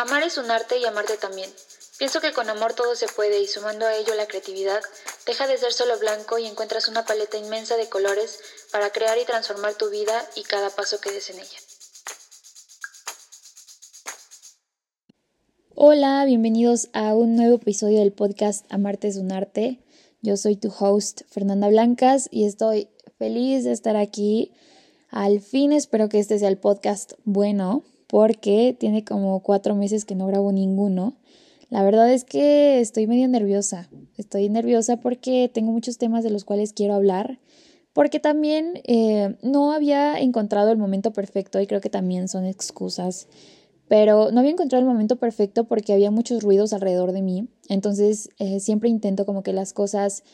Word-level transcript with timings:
Amar 0.00 0.22
es 0.22 0.38
un 0.38 0.50
arte 0.50 0.78
y 0.78 0.86
amarte 0.86 1.18
también. 1.18 1.50
Pienso 1.98 2.22
que 2.22 2.32
con 2.32 2.48
amor 2.48 2.72
todo 2.72 2.94
se 2.94 3.06
puede 3.06 3.38
y 3.42 3.46
sumando 3.46 3.84
a 3.84 3.94
ello 3.94 4.14
la 4.14 4.26
creatividad, 4.26 4.80
deja 5.26 5.46
de 5.46 5.58
ser 5.58 5.74
solo 5.74 5.98
blanco 5.98 6.38
y 6.38 6.46
encuentras 6.46 6.88
una 6.88 7.04
paleta 7.04 7.36
inmensa 7.36 7.76
de 7.76 7.90
colores 7.90 8.40
para 8.72 8.88
crear 8.92 9.18
y 9.18 9.26
transformar 9.26 9.74
tu 9.74 9.90
vida 9.90 10.24
y 10.36 10.44
cada 10.44 10.70
paso 10.70 11.02
que 11.02 11.12
des 11.12 11.28
en 11.28 11.40
ella. 11.40 11.58
Hola, 15.74 16.24
bienvenidos 16.24 16.88
a 16.94 17.14
un 17.14 17.36
nuevo 17.36 17.56
episodio 17.56 17.98
del 17.98 18.14
podcast 18.14 18.64
Amarte 18.72 19.06
es 19.06 19.18
un 19.18 19.32
arte. 19.32 19.84
Yo 20.22 20.38
soy 20.38 20.56
tu 20.56 20.72
host 20.78 21.24
Fernanda 21.28 21.68
Blancas 21.68 22.26
y 22.30 22.46
estoy 22.46 22.88
feliz 23.18 23.64
de 23.64 23.72
estar 23.72 23.96
aquí. 23.96 24.54
Al 25.10 25.42
fin 25.42 25.72
espero 25.72 26.08
que 26.08 26.20
este 26.20 26.38
sea 26.38 26.48
el 26.48 26.56
podcast 26.56 27.12
bueno 27.24 27.84
porque 28.10 28.76
tiene 28.78 29.04
como 29.04 29.40
cuatro 29.40 29.76
meses 29.76 30.04
que 30.04 30.16
no 30.16 30.26
grabo 30.26 30.50
ninguno. 30.50 31.14
La 31.68 31.84
verdad 31.84 32.12
es 32.12 32.24
que 32.24 32.80
estoy 32.80 33.06
medio 33.06 33.28
nerviosa. 33.28 33.88
Estoy 34.16 34.48
nerviosa 34.48 34.96
porque 34.96 35.48
tengo 35.54 35.70
muchos 35.70 35.96
temas 35.96 36.24
de 36.24 36.30
los 36.30 36.44
cuales 36.44 36.72
quiero 36.72 36.94
hablar. 36.94 37.38
Porque 37.92 38.18
también 38.18 38.80
eh, 38.84 39.36
no 39.42 39.70
había 39.70 40.18
encontrado 40.18 40.72
el 40.72 40.78
momento 40.78 41.12
perfecto 41.12 41.60
y 41.60 41.68
creo 41.68 41.80
que 41.80 41.88
también 41.88 42.26
son 42.26 42.46
excusas. 42.46 43.28
Pero 43.86 44.32
no 44.32 44.40
había 44.40 44.52
encontrado 44.52 44.82
el 44.82 44.88
momento 44.88 45.14
perfecto 45.14 45.64
porque 45.64 45.92
había 45.92 46.10
muchos 46.10 46.42
ruidos 46.42 46.72
alrededor 46.72 47.12
de 47.12 47.22
mí. 47.22 47.46
Entonces 47.68 48.30
eh, 48.40 48.58
siempre 48.58 48.88
intento 48.88 49.24
como 49.24 49.44
que 49.44 49.52
las 49.52 49.72
cosas, 49.72 50.24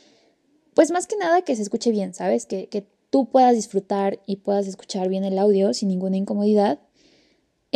pues 0.73 0.91
más 0.91 1.07
que 1.07 1.17
nada 1.17 1.43
que 1.43 1.55
se 1.55 1.63
escuche 1.63 1.91
bien, 1.91 2.15
¿sabes? 2.15 2.47
Que, 2.47 2.69
que 2.69 2.87
tú 3.11 3.27
puedas 3.29 3.55
disfrutar 3.55 4.19
y 4.27 4.37
puedas 4.37 4.67
escuchar 4.67 5.11
bien 5.11 5.25
el 5.25 5.39
audio 5.39 5.75
sin 5.75 5.89
ninguna 5.89 6.17
incomodidad. 6.17 6.79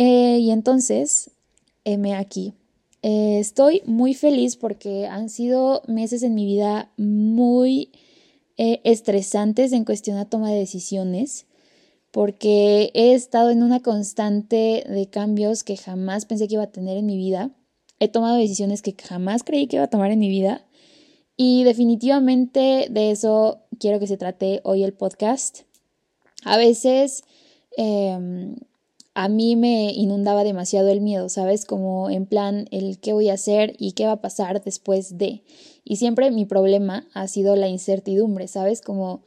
Eh, 0.03 0.39
y 0.39 0.49
entonces, 0.49 1.29
heme 1.83 2.15
aquí. 2.15 2.55
Eh, 3.03 3.37
estoy 3.37 3.83
muy 3.85 4.15
feliz 4.15 4.55
porque 4.55 5.05
han 5.05 5.29
sido 5.29 5.83
meses 5.85 6.23
en 6.23 6.33
mi 6.33 6.43
vida 6.43 6.91
muy 6.97 7.91
eh, 8.57 8.81
estresantes 8.83 9.73
en 9.73 9.85
cuestión 9.85 10.17
a 10.17 10.27
toma 10.27 10.49
de 10.49 10.57
decisiones, 10.57 11.45
porque 12.09 12.89
he 12.95 13.13
estado 13.13 13.51
en 13.51 13.61
una 13.61 13.81
constante 13.81 14.83
de 14.89 15.07
cambios 15.11 15.63
que 15.63 15.77
jamás 15.77 16.25
pensé 16.25 16.47
que 16.47 16.55
iba 16.55 16.63
a 16.63 16.71
tener 16.71 16.97
en 16.97 17.05
mi 17.05 17.17
vida. 17.17 17.51
He 17.99 18.07
tomado 18.07 18.37
decisiones 18.37 18.81
que 18.81 18.95
jamás 18.99 19.43
creí 19.43 19.67
que 19.67 19.75
iba 19.75 19.85
a 19.85 19.91
tomar 19.91 20.09
en 20.09 20.17
mi 20.17 20.29
vida. 20.29 20.65
Y 21.37 21.63
definitivamente 21.63 22.87
de 22.89 23.11
eso 23.11 23.59
quiero 23.79 23.99
que 23.99 24.07
se 24.07 24.17
trate 24.17 24.61
hoy 24.63 24.81
el 24.81 24.93
podcast. 24.93 25.59
A 26.43 26.57
veces 26.57 27.23
em, 27.77 28.55
a 29.13 29.27
mí 29.27 29.55
me 29.55 29.91
inundaba 29.91 30.43
demasiado 30.43 30.89
el 30.89 31.01
miedo, 31.01 31.27
¿sabes? 31.29 31.65
Como 31.65 32.09
en 32.09 32.25
plan 32.25 32.67
el 32.71 32.99
qué 32.99 33.13
voy 33.13 33.29
a 33.29 33.33
hacer 33.33 33.75
y 33.77 33.91
qué 33.91 34.05
va 34.05 34.13
a 34.13 34.21
pasar 34.21 34.63
después 34.63 35.17
de. 35.17 35.43
Y 35.83 35.97
siempre 35.97 36.31
mi 36.31 36.45
problema 36.45 37.07
ha 37.13 37.27
sido 37.27 37.55
la 37.55 37.67
incertidumbre, 37.67 38.47
¿sabes? 38.47 38.81
Como 38.81 39.21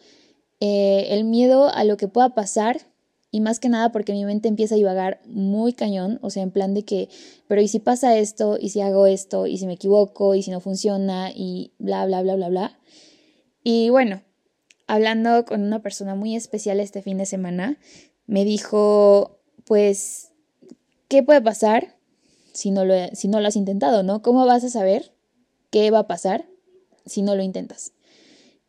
eh, 0.60 1.08
el 1.10 1.24
miedo 1.24 1.68
a 1.68 1.84
lo 1.84 1.96
que 1.96 2.08
pueda 2.08 2.34
pasar 2.34 2.86
y 3.30 3.40
más 3.40 3.58
que 3.58 3.68
nada 3.68 3.90
porque 3.90 4.12
mi 4.12 4.24
mente 4.24 4.48
empieza 4.48 4.77
a 4.77 4.78
divagar 4.78 5.20
muy 5.27 5.72
cañón, 5.72 6.20
o 6.22 6.30
sea, 6.30 6.44
en 6.44 6.52
plan 6.52 6.72
de 6.72 6.84
que, 6.84 7.08
pero 7.48 7.60
¿y 7.60 7.68
si 7.68 7.80
pasa 7.80 8.16
esto? 8.16 8.56
¿Y 8.60 8.68
si 8.68 8.80
hago 8.80 9.06
esto? 9.06 9.46
¿Y 9.48 9.58
si 9.58 9.66
me 9.66 9.72
equivoco? 9.74 10.34
¿Y 10.36 10.42
si 10.42 10.52
no 10.52 10.60
funciona? 10.60 11.30
Y 11.34 11.72
bla, 11.78 12.06
bla, 12.06 12.22
bla, 12.22 12.36
bla, 12.36 12.48
bla. 12.48 12.78
Y 13.64 13.90
bueno, 13.90 14.22
hablando 14.86 15.44
con 15.44 15.62
una 15.62 15.82
persona 15.82 16.14
muy 16.14 16.36
especial 16.36 16.78
este 16.78 17.02
fin 17.02 17.18
de 17.18 17.27
semana, 17.27 17.77
me 18.27 18.44
dijo, 18.44 19.40
pues, 19.65 20.31
¿qué 21.09 21.23
puede 21.23 21.41
pasar 21.41 21.97
si 22.53 22.70
no, 22.70 22.84
lo, 22.84 22.95
si 23.15 23.29
no 23.29 23.41
lo 23.41 23.48
has 23.48 23.57
intentado, 23.57 24.03
no? 24.03 24.23
¿Cómo 24.23 24.47
vas 24.47 24.65
a 24.65 24.70
saber 24.70 25.12
qué 25.70 25.91
va 25.91 26.01
a 26.01 26.07
pasar 26.07 26.47
si 27.07 27.23
no 27.23 27.34
lo 27.34 27.43
intentas? 27.43 27.92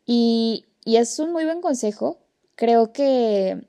Y, 0.04 0.64
y 0.84 0.96
es 0.96 1.18
un 1.18 1.32
muy 1.32 1.44
buen 1.44 1.60
consejo. 1.60 2.18
Creo 2.54 2.92
que 2.92 3.66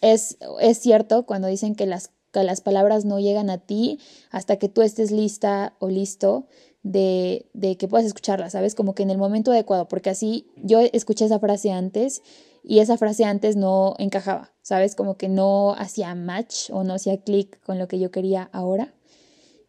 es, 0.00 0.38
es 0.60 0.78
cierto 0.78 1.26
cuando 1.26 1.48
dicen 1.48 1.74
que 1.74 1.86
las, 1.86 2.10
que 2.32 2.42
las 2.44 2.60
palabras 2.60 3.04
no 3.04 3.18
llegan 3.18 3.50
a 3.50 3.58
ti 3.58 3.98
hasta 4.30 4.56
que 4.56 4.68
tú 4.68 4.82
estés 4.82 5.10
lista 5.10 5.74
o 5.78 5.88
listo 5.88 6.46
de, 6.82 7.46
de 7.52 7.76
que 7.76 7.88
puedas 7.88 8.06
escucharlas, 8.06 8.52
¿sabes? 8.52 8.74
Como 8.74 8.94
que 8.94 9.02
en 9.02 9.10
el 9.10 9.18
momento 9.18 9.50
adecuado, 9.50 9.88
porque 9.88 10.10
así 10.10 10.46
yo 10.56 10.80
escuché 10.80 11.24
esa 11.24 11.40
frase 11.40 11.72
antes 11.72 12.22
y 12.68 12.80
esa 12.80 12.98
frase 12.98 13.24
antes 13.24 13.54
no 13.54 13.94
encajaba, 13.98 14.52
¿sabes? 14.60 14.96
Como 14.96 15.16
que 15.16 15.28
no 15.28 15.74
hacía 15.74 16.12
match 16.16 16.68
o 16.72 16.82
no 16.82 16.94
hacía 16.94 17.22
clic 17.22 17.62
con 17.62 17.78
lo 17.78 17.86
que 17.86 18.00
yo 18.00 18.10
quería 18.10 18.50
ahora. 18.52 18.92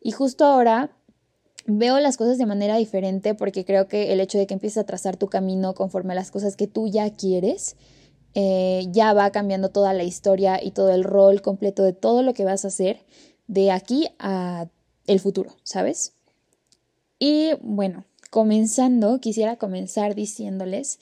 Y 0.01 0.11
justo 0.11 0.45
ahora 0.45 0.89
veo 1.67 1.99
las 1.99 2.17
cosas 2.17 2.39
de 2.39 2.47
manera 2.47 2.75
diferente 2.75 3.35
porque 3.35 3.65
creo 3.65 3.87
que 3.87 4.13
el 4.13 4.19
hecho 4.19 4.39
de 4.39 4.47
que 4.47 4.55
empieces 4.55 4.79
a 4.79 4.85
trazar 4.85 5.15
tu 5.15 5.27
camino 5.27 5.75
conforme 5.75 6.13
a 6.13 6.15
las 6.15 6.31
cosas 6.31 6.55
que 6.55 6.65
tú 6.65 6.87
ya 6.87 7.11
quieres, 7.11 7.75
eh, 8.33 8.87
ya 8.89 9.13
va 9.13 9.31
cambiando 9.31 9.69
toda 9.69 9.93
la 9.93 10.03
historia 10.03 10.59
y 10.63 10.71
todo 10.71 10.89
el 10.89 11.03
rol 11.03 11.43
completo 11.43 11.83
de 11.83 11.93
todo 11.93 12.23
lo 12.23 12.33
que 12.33 12.45
vas 12.45 12.65
a 12.65 12.69
hacer 12.69 13.05
de 13.45 13.69
aquí 13.69 14.07
a 14.17 14.69
el 15.05 15.19
futuro, 15.19 15.55
¿sabes? 15.61 16.13
Y 17.19 17.51
bueno, 17.61 18.05
comenzando, 18.31 19.19
quisiera 19.19 19.57
comenzar 19.57 20.15
diciéndoles 20.15 20.97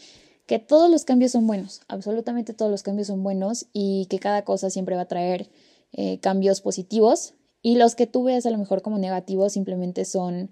que 0.45 0.59
todos 0.59 0.89
los 0.89 1.05
cambios 1.05 1.31
son 1.31 1.47
buenos, 1.47 1.81
absolutamente 1.87 2.53
todos 2.53 2.71
los 2.71 2.83
cambios 2.83 3.07
son 3.07 3.23
buenos 3.23 3.67
y 3.73 4.05
que 4.09 4.19
cada 4.19 4.43
cosa 4.43 4.69
siempre 4.69 4.95
va 4.95 5.03
a 5.03 5.07
traer 5.07 5.49
eh, 5.91 6.19
cambios 6.19 6.61
positivos 6.61 7.33
y 7.61 7.77
los 7.77 7.95
que 7.95 8.05
tú 8.05 8.23
veas 8.23 8.45
a 8.45 8.51
lo 8.51 8.57
mejor 8.57 8.81
como 8.81 8.99
negativos 8.99 9.53
simplemente 9.53 10.05
son 10.05 10.51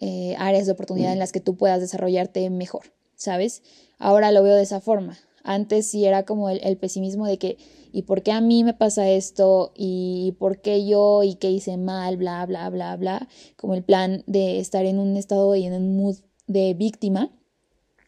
eh, 0.00 0.36
áreas 0.38 0.66
de 0.66 0.72
oportunidad 0.72 1.12
en 1.12 1.18
las 1.18 1.32
que 1.32 1.40
tú 1.40 1.56
puedas 1.56 1.80
desarrollarte 1.80 2.48
mejor, 2.50 2.92
¿sabes? 3.16 3.62
Ahora 3.98 4.30
lo 4.32 4.42
veo 4.42 4.54
de 4.54 4.62
esa 4.62 4.80
forma. 4.80 5.18
Antes 5.44 5.90
sí 5.90 6.04
era 6.04 6.24
como 6.24 6.48
el, 6.50 6.60
el 6.62 6.76
pesimismo 6.76 7.26
de 7.26 7.38
que, 7.38 7.58
¿y 7.90 8.02
por 8.02 8.22
qué 8.22 8.30
a 8.30 8.40
mí 8.40 8.62
me 8.62 8.74
pasa 8.74 9.08
esto? 9.10 9.72
¿Y 9.74 10.36
por 10.38 10.60
qué 10.60 10.86
yo? 10.86 11.24
¿Y 11.24 11.34
qué 11.34 11.50
hice 11.50 11.76
mal? 11.78 12.16
Bla, 12.16 12.46
bla, 12.46 12.70
bla, 12.70 12.96
bla. 12.96 13.28
Como 13.56 13.74
el 13.74 13.82
plan 13.82 14.22
de 14.28 14.60
estar 14.60 14.84
en 14.84 15.00
un 15.00 15.16
estado 15.16 15.56
y 15.56 15.64
en 15.64 15.72
un 15.72 15.96
mood 15.96 16.18
de 16.46 16.74
víctima 16.74 17.32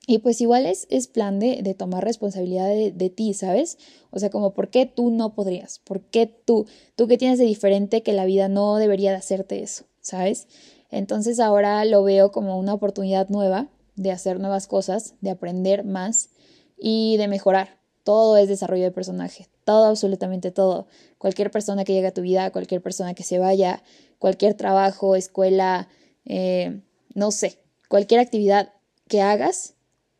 y 0.06 0.18
pues 0.18 0.40
igual 0.40 0.66
es, 0.66 0.86
es 0.90 1.06
plan 1.06 1.38
de, 1.38 1.62
de, 1.62 1.74
tomar 1.74 2.04
responsabilidad 2.04 2.68
de, 2.68 2.92
de, 2.92 3.10
ti, 3.10 3.32
¿sabes? 3.32 3.78
O 4.10 4.18
sea, 4.18 4.28
como, 4.28 4.52
¿por 4.52 4.68
qué 4.68 4.84
tú 4.84 5.10
no 5.10 5.34
podrías? 5.34 5.78
¿Por 5.78 6.02
qué 6.02 6.26
tú? 6.26 6.66
¿Tú 6.94 7.06
qué 7.06 7.16
tienes 7.16 7.38
de 7.38 7.46
diferente 7.46 8.02
que 8.02 8.12
la 8.12 8.26
vida 8.26 8.48
no 8.48 8.76
debería 8.76 9.12
de 9.12 9.16
hacerte 9.16 9.62
eso, 9.62 9.86
¿sabes? 10.00 10.46
Entonces 10.90 11.40
ahora 11.40 11.84
lo 11.84 12.02
veo 12.04 12.32
como 12.32 12.58
una 12.58 12.74
oportunidad 12.74 13.28
nueva 13.28 13.68
de 13.96 14.12
hacer 14.12 14.40
nuevas 14.40 14.66
cosas, 14.66 15.14
de 15.20 15.30
aprender 15.30 15.84
más 15.84 16.30
y 16.78 17.16
de 17.16 17.28
mejorar. 17.28 17.78
Todo 18.02 18.36
es 18.36 18.48
desarrollo 18.48 18.84
de 18.84 18.90
personaje, 18.90 19.48
todo, 19.64 19.86
absolutamente 19.86 20.50
todo. 20.50 20.86
Cualquier 21.16 21.50
persona 21.50 21.84
que 21.84 21.94
llegue 21.94 22.08
a 22.08 22.14
tu 22.14 22.20
vida, 22.20 22.50
cualquier 22.50 22.82
persona 22.82 23.14
que 23.14 23.22
se 23.22 23.38
vaya, 23.38 23.82
cualquier 24.18 24.54
trabajo, 24.54 25.16
escuela, 25.16 25.88
eh, 26.26 26.82
no 27.14 27.30
sé, 27.30 27.58
cualquier 27.88 28.20
actividad 28.20 28.74
que 29.08 29.22
hagas 29.22 29.73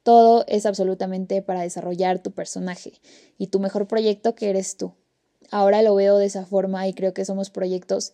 todo 0.04 0.44
es 0.46 0.66
absolutamente 0.66 1.42
para 1.42 1.62
desarrollar 1.62 2.22
tu 2.22 2.30
personaje 2.30 3.00
y 3.38 3.48
tu 3.48 3.58
mejor 3.58 3.88
proyecto 3.88 4.36
que 4.36 4.50
eres 4.50 4.76
tú. 4.76 4.92
Ahora 5.50 5.82
lo 5.82 5.94
veo 5.94 6.18
de 6.18 6.26
esa 6.26 6.46
forma 6.46 6.86
y 6.86 6.94
creo 6.94 7.14
que 7.14 7.24
somos 7.24 7.50
proyectos 7.50 8.12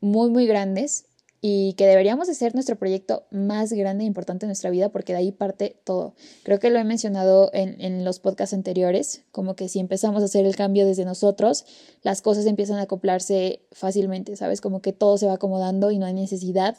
muy, 0.00 0.30
muy 0.30 0.46
grandes 0.46 1.04
y 1.42 1.74
que 1.74 1.86
deberíamos 1.86 2.26
de 2.26 2.34
ser 2.34 2.54
nuestro 2.54 2.76
proyecto 2.76 3.26
más 3.30 3.72
grande 3.72 4.04
e 4.04 4.06
importante 4.06 4.44
en 4.46 4.48
nuestra 4.48 4.70
vida 4.70 4.90
porque 4.90 5.12
de 5.12 5.18
ahí 5.18 5.32
parte 5.32 5.76
todo. 5.84 6.14
Creo 6.42 6.58
que 6.58 6.70
lo 6.70 6.78
he 6.78 6.84
mencionado 6.84 7.50
en, 7.52 8.04
los 8.04 8.18
podcasts 8.18 8.54
anteriores, 8.54 9.22
como 9.30 9.56
que 9.56 9.68
si 9.68 9.78
empezamos 9.78 10.22
a 10.22 10.26
hacer 10.26 10.46
el 10.46 10.56
cambio 10.56 10.86
desde 10.86 11.04
nosotros, 11.04 11.64
las 12.02 12.22
cosas 12.22 12.46
empiezan 12.46 12.78
a 12.78 12.82
acoplarse 12.82 13.62
fácilmente, 13.72 14.36
¿sabes? 14.36 14.60
Como 14.60 14.80
que 14.80 14.92
todo 14.92 15.18
se 15.18 15.26
va 15.26 15.34
acomodando 15.34 15.90
y 15.90 15.98
no 15.98 16.06
hay 16.06 16.14
necesidad 16.14 16.76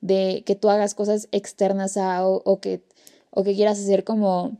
de 0.00 0.42
que 0.44 0.56
tú 0.56 0.68
hagas 0.68 0.94
cosas 0.94 1.28
externas 1.30 1.96
a 1.96 2.26
o 2.26 2.60
que 2.60 2.82
o 3.34 3.42
que 3.42 3.54
quieras 3.54 3.80
hacer 3.80 4.04
como, 4.04 4.58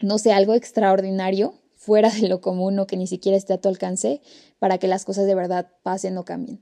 no 0.00 0.18
sé, 0.18 0.32
algo 0.32 0.54
extraordinario 0.54 1.54
fuera 1.76 2.10
de 2.10 2.28
lo 2.28 2.40
común 2.40 2.78
o 2.78 2.86
que 2.86 2.96
ni 2.96 3.06
siquiera 3.06 3.36
esté 3.36 3.52
a 3.52 3.60
tu 3.60 3.68
alcance 3.68 4.20
para 4.58 4.78
que 4.78 4.88
las 4.88 5.04
cosas 5.04 5.26
de 5.26 5.34
verdad 5.34 5.68
pasen 5.82 6.16
o 6.16 6.24
cambien. 6.24 6.60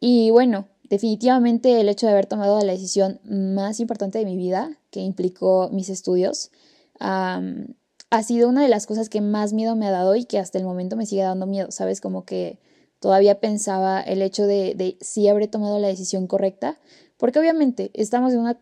Y 0.00 0.30
bueno, 0.30 0.68
definitivamente 0.88 1.80
el 1.80 1.88
hecho 1.88 2.06
de 2.06 2.12
haber 2.12 2.26
tomado 2.26 2.60
la 2.64 2.72
decisión 2.72 3.20
más 3.24 3.78
importante 3.78 4.18
de 4.18 4.24
mi 4.24 4.36
vida, 4.36 4.78
que 4.90 5.00
implicó 5.00 5.68
mis 5.70 5.88
estudios, 5.88 6.50
ha 6.98 8.22
sido 8.22 8.48
una 8.48 8.62
de 8.62 8.68
las 8.68 8.86
cosas 8.86 9.08
que 9.08 9.20
más 9.20 9.52
miedo 9.52 9.76
me 9.76 9.86
ha 9.86 9.90
dado 9.90 10.16
y 10.16 10.24
que 10.24 10.38
hasta 10.38 10.58
el 10.58 10.64
momento 10.64 10.96
me 10.96 11.06
sigue 11.06 11.22
dando 11.22 11.46
miedo, 11.46 11.70
¿sabes? 11.70 12.00
Como 12.00 12.24
que 12.24 12.58
todavía 13.00 13.40
pensaba 13.40 14.00
el 14.00 14.22
hecho 14.22 14.46
de, 14.46 14.74
de 14.74 14.96
si 15.00 15.28
habré 15.28 15.48
tomado 15.48 15.78
la 15.78 15.88
decisión 15.88 16.26
correcta, 16.26 16.78
porque 17.16 17.38
obviamente 17.38 17.90
estamos 17.94 18.32
en 18.32 18.40
una 18.40 18.58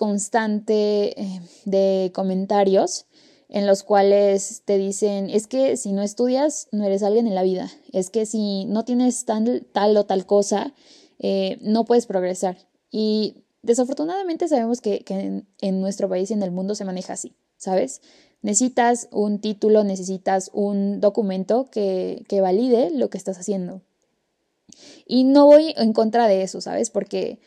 constante 0.00 1.20
eh, 1.20 1.42
de 1.66 2.10
comentarios 2.14 3.04
en 3.50 3.66
los 3.66 3.82
cuales 3.82 4.62
te 4.64 4.78
dicen, 4.78 5.28
es 5.28 5.46
que 5.46 5.76
si 5.76 5.92
no 5.92 6.00
estudias, 6.00 6.68
no 6.72 6.86
eres 6.86 7.02
alguien 7.02 7.26
en 7.26 7.34
la 7.34 7.42
vida, 7.42 7.70
es 7.92 8.08
que 8.08 8.24
si 8.24 8.64
no 8.64 8.86
tienes 8.86 9.26
tal, 9.26 9.66
o 9.74 10.06
tal 10.06 10.24
cosa, 10.24 10.72
eh, 11.18 11.58
no 11.60 11.84
puedes 11.84 12.06
progresar. 12.06 12.56
Y 12.90 13.44
desafortunadamente 13.60 14.48
sabemos 14.48 14.80
que, 14.80 15.04
en, 15.60 15.80
nuestro 15.82 16.08
país 16.08 16.30
y 16.30 16.32
en 16.32 16.42
el 16.44 16.50
mundo 16.50 16.74
se 16.74 16.86
maneja 16.86 17.12
así, 17.12 17.34
¿sabes? 17.58 18.00
Necesitas 18.40 19.06
un 19.12 19.38
título, 19.38 19.84
necesitas 19.84 20.50
un 20.54 21.02
documento 21.02 21.68
que, 21.70 22.24
que 22.26 22.40
valide 22.40 22.88
lo 22.90 23.10
que 23.10 23.18
estás 23.18 23.36
haciendo. 23.36 23.82
Y 25.04 25.24
no 25.24 25.44
voy 25.44 25.74
en 25.76 25.92
contra 25.92 26.26
de 26.26 26.42
eso, 26.42 26.62
¿sabes? 26.62 26.88
Porque, 26.88 27.38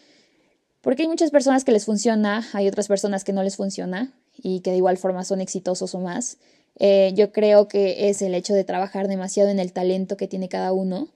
porque 0.84 1.04
hay 1.04 1.08
muchas 1.08 1.32
personas 1.32 1.64
que 1.64 1.72
les 1.72 1.86
funciona, 1.86 2.46
hay 2.52 2.68
otras 2.68 2.90
personas 2.90 3.24
que 3.24 3.32
no 3.32 3.42
les 3.42 3.56
funciona 3.56 4.12
y 4.38 4.60
que 4.60 4.72
de 4.72 4.78
igual 4.78 4.98
forma 4.98 5.24
son 5.24 5.40
exitosos 5.40 5.96
o 5.96 6.00
más. 6.00 6.38
Eh, 6.78 7.14
yo 7.16 7.32
creo 7.32 7.70
que 7.70 8.10
es 8.10 8.22
el 8.22 8.36
hecho 8.36 8.54
de 8.54 8.66
trabajar 8.66 9.08
demasiado 9.08 9.50
en 9.50 9.60
el 9.60 9.72
talento 9.72 10.18
que 10.18 10.28
tiene 10.28 10.50
cada 10.50 10.74
uno 10.74 11.08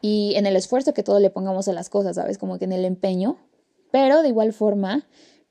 y 0.00 0.32
en 0.36 0.46
el 0.46 0.56
esfuerzo 0.56 0.94
que 0.94 1.02
todos 1.02 1.20
le 1.20 1.28
pongamos 1.28 1.68
a 1.68 1.74
las 1.74 1.90
cosas, 1.90 2.16
¿sabes? 2.16 2.38
Como 2.38 2.58
que 2.58 2.64
en 2.64 2.72
el 2.72 2.86
empeño. 2.86 3.36
Pero 3.90 4.22
de 4.22 4.28
igual 4.28 4.54
forma, 4.54 5.06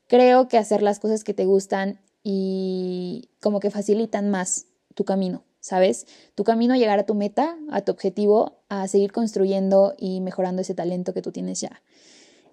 creo 0.08 0.48
que 0.48 0.58
hacer 0.58 0.82
las 0.82 0.98
cosas 0.98 1.24
que 1.24 1.36
te 1.36 1.46
gustan 1.46 2.02
y 2.24 3.30
como 3.42 3.60
que 3.60 3.70
facilitan 3.70 4.32
más 4.32 4.66
tu 4.96 5.06
camino, 5.06 5.44
¿sabes? 5.60 6.08
Tu 6.34 6.44
camino 6.44 6.74
a 6.74 6.78
llegar 6.78 6.98
a 6.98 7.06
tu 7.06 7.14
meta, 7.14 7.56
a 7.70 7.82
tu 7.82 7.92
objetivo, 7.92 8.64
a 8.70 8.88
seguir 8.88 9.12
construyendo 9.12 9.94
y 10.00 10.20
mejorando 10.22 10.64
ese 10.64 10.74
talento 10.74 11.14
que 11.14 11.22
tú 11.22 11.32
tienes 11.32 11.62
ya. 11.62 11.84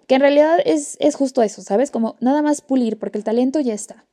Que 0.09 0.15
en 0.15 0.21
realidad 0.21 0.57
es, 0.65 0.97
es 0.99 1.13
justo 1.13 1.43
eso, 1.43 1.61
¿sabes? 1.61 1.91
Como 1.91 2.15
nada 2.19 2.41
más 2.41 2.61
pulir, 2.61 2.97
porque 2.97 3.19
el 3.19 3.23
talento 3.23 3.59
ya 3.59 3.75
está. 3.75 4.07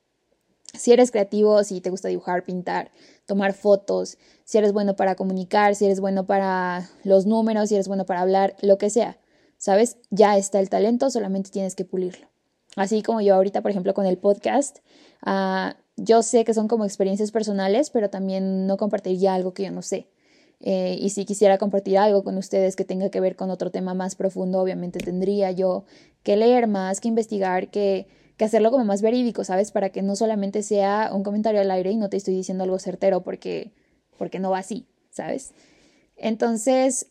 Si 0.74 0.92
eres 0.92 1.10
creativo, 1.10 1.64
si 1.64 1.80
te 1.80 1.88
gusta 1.88 2.08
dibujar, 2.08 2.44
pintar, 2.44 2.90
tomar 3.24 3.54
fotos, 3.54 4.18
si 4.44 4.58
eres 4.58 4.74
bueno 4.74 4.94
para 4.94 5.14
comunicar, 5.14 5.74
si 5.74 5.86
eres 5.86 6.00
bueno 6.00 6.26
para 6.26 6.90
los 7.02 7.24
números, 7.24 7.70
si 7.70 7.76
eres 7.76 7.88
bueno 7.88 8.04
para 8.04 8.20
hablar, 8.20 8.56
lo 8.60 8.76
que 8.76 8.90
sea, 8.90 9.16
¿sabes? 9.56 9.96
Ya 10.10 10.36
está 10.36 10.60
el 10.60 10.68
talento, 10.68 11.08
solamente 11.08 11.48
tienes 11.48 11.74
que 11.74 11.86
pulirlo. 11.86 12.28
Así 12.76 13.02
como 13.02 13.22
yo 13.22 13.34
ahorita, 13.34 13.62
por 13.62 13.70
ejemplo, 13.70 13.94
con 13.94 14.04
el 14.04 14.18
podcast, 14.18 14.80
ah, 15.22 15.76
yo 15.96 16.22
sé 16.22 16.44
que 16.44 16.52
son 16.52 16.68
como 16.68 16.84
experiencias 16.84 17.30
personales, 17.30 17.88
pero 17.88 18.10
también 18.10 18.66
no 18.66 18.76
compartiría 18.76 19.32
algo 19.32 19.54
que 19.54 19.62
yo 19.62 19.70
no 19.70 19.80
sé. 19.80 20.08
Eh, 20.60 20.96
y 21.00 21.10
si 21.10 21.24
quisiera 21.24 21.58
compartir 21.58 21.98
algo 21.98 22.24
con 22.24 22.38
ustedes 22.38 22.76
que 22.76 22.84
tenga 22.84 23.10
que 23.10 23.20
ver 23.20 23.36
con 23.36 23.50
otro 23.50 23.70
tema 23.70 23.94
más 23.94 24.14
profundo, 24.14 24.60
obviamente 24.60 24.98
tendría 24.98 25.50
yo 25.52 25.84
que 26.22 26.36
leer 26.36 26.66
más, 26.66 27.00
que 27.00 27.08
investigar, 27.08 27.70
que 27.70 28.06
que 28.36 28.44
hacerlo 28.44 28.70
como 28.70 28.84
más 28.84 29.02
verídico, 29.02 29.44
¿sabes? 29.44 29.70
Para 29.70 29.90
que 29.90 30.02
no 30.02 30.14
solamente 30.14 30.62
sea 30.62 31.10
un 31.12 31.22
comentario 31.22 31.60
al 31.60 31.70
aire 31.70 31.90
y 31.90 31.96
no 31.96 32.10
te 32.10 32.16
estoy 32.16 32.34
diciendo 32.34 32.64
algo 32.64 32.78
certero 32.78 33.22
porque, 33.22 33.72
porque 34.18 34.38
no 34.38 34.50
va 34.50 34.58
así, 34.58 34.86
¿sabes? 35.10 35.52
Entonces, 36.16 37.08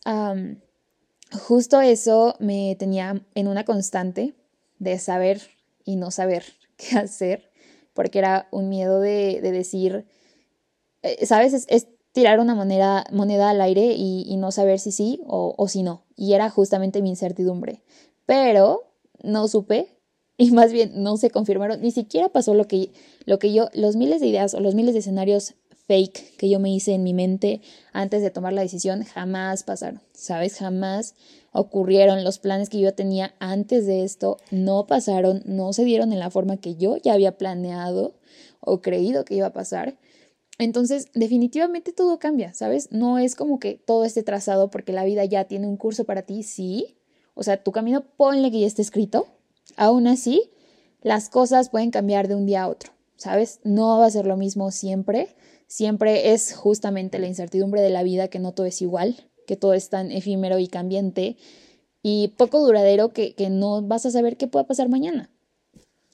justo 1.32 1.80
eso 1.80 2.36
me 2.38 2.76
tenía 2.78 3.24
en 3.34 3.48
una 3.48 3.64
constante 3.64 4.34
de 4.78 4.98
saber 4.98 5.40
y 5.84 5.96
no 5.96 6.10
saber 6.10 6.44
qué 6.76 6.96
hacer, 6.96 7.50
porque 7.92 8.18
era 8.18 8.46
un 8.52 8.68
miedo 8.68 9.00
de, 9.00 9.40
decir, 9.40 10.06
eh, 11.02 11.26
¿sabes? 11.26 11.66
Es, 11.68 11.88
tirar 12.16 12.40
una 12.40 12.54
moneda, 12.54 13.50
al 13.50 13.60
aire 13.60 13.92
y, 13.94 14.34
no 14.38 14.50
saber 14.50 14.78
si 14.78 14.90
sí 14.90 15.20
o, 15.26 15.54
o 15.58 15.68
si 15.68 15.82
no. 15.82 16.06
Y 16.16 16.32
era 16.32 16.48
justamente 16.48 17.02
mi 17.02 17.10
incertidumbre. 17.10 17.82
Pero 18.24 18.84
no 19.22 19.48
supe 19.48 19.98
y 20.38 20.50
más 20.50 20.72
bien 20.72 21.02
no 21.02 21.18
se 21.18 21.28
confirmaron, 21.28 21.82
ni 21.82 21.90
siquiera 21.90 22.30
pasó 22.30 22.54
lo 22.54 22.66
que, 22.66 22.90
lo 23.26 23.38
que 23.38 23.52
yo, 23.52 23.68
los 23.74 23.96
miles 23.96 24.22
de 24.22 24.28
ideas 24.28 24.54
o 24.54 24.60
los 24.60 24.74
miles 24.74 24.94
de 24.94 25.00
escenarios 25.00 25.56
fake 25.88 26.38
que 26.38 26.48
yo 26.48 26.58
me 26.58 26.70
hice 26.70 26.94
en 26.94 27.02
mi 27.02 27.12
mente 27.12 27.60
antes 27.92 28.22
de 28.22 28.30
tomar 28.30 28.54
la 28.54 28.62
decisión 28.62 29.04
jamás 29.04 29.62
pasaron, 29.62 30.00
¿sabes? 30.14 30.56
Jamás 30.56 31.16
ocurrieron. 31.52 32.24
Los 32.24 32.38
planes 32.38 32.70
que 32.70 32.80
yo 32.80 32.94
tenía 32.94 33.34
antes 33.40 33.86
de 33.86 34.04
esto 34.04 34.38
no 34.50 34.86
pasaron, 34.86 35.42
no 35.44 35.74
se 35.74 35.84
dieron 35.84 36.14
en 36.14 36.18
la 36.18 36.30
forma 36.30 36.56
que 36.56 36.76
yo 36.76 36.96
ya 36.96 37.12
había 37.12 37.36
planeado 37.36 38.14
o 38.60 38.80
creído 38.80 39.26
que 39.26 39.34
iba 39.34 39.48
a 39.48 39.52
pasar. 39.52 39.98
Entonces, 40.58 41.08
definitivamente 41.14 41.92
todo 41.92 42.18
cambia, 42.18 42.54
¿sabes? 42.54 42.90
No 42.90 43.18
es 43.18 43.34
como 43.34 43.58
que 43.58 43.74
todo 43.74 44.04
esté 44.04 44.22
trazado 44.22 44.70
porque 44.70 44.92
la 44.92 45.04
vida 45.04 45.24
ya 45.24 45.44
tiene 45.44 45.66
un 45.66 45.76
curso 45.76 46.04
para 46.04 46.22
ti, 46.22 46.42
sí. 46.42 46.96
O 47.34 47.42
sea, 47.42 47.62
tu 47.62 47.72
camino 47.72 48.04
ponle 48.16 48.50
que 48.50 48.60
ya 48.60 48.66
esté 48.66 48.82
escrito, 48.82 49.26
Aún 49.76 50.06
así, 50.06 50.50
las 51.02 51.28
cosas 51.28 51.70
pueden 51.70 51.90
cambiar 51.90 52.28
de 52.28 52.34
un 52.34 52.46
día 52.46 52.62
a 52.62 52.68
otro, 52.68 52.92
¿sabes? 53.16 53.60
No 53.64 53.98
va 53.98 54.06
a 54.06 54.10
ser 54.10 54.26
lo 54.26 54.36
mismo 54.36 54.70
siempre. 54.70 55.28
Siempre 55.66 56.32
es 56.32 56.54
justamente 56.54 57.18
la 57.18 57.26
incertidumbre 57.26 57.82
de 57.82 57.90
la 57.90 58.04
vida 58.04 58.28
que 58.28 58.38
no 58.38 58.52
todo 58.52 58.66
es 58.66 58.80
igual, 58.80 59.16
que 59.46 59.56
todo 59.56 59.74
es 59.74 59.88
tan 59.88 60.12
efímero 60.12 60.58
y 60.58 60.68
cambiante 60.68 61.36
y 62.02 62.28
poco 62.36 62.64
duradero 62.64 63.12
que, 63.12 63.34
no 63.50 63.82
vas 63.82 64.06
a 64.06 64.12
saber 64.12 64.36
qué 64.36 64.46
pueda 64.46 64.66
pasar 64.66 64.88
mañana. 64.88 65.28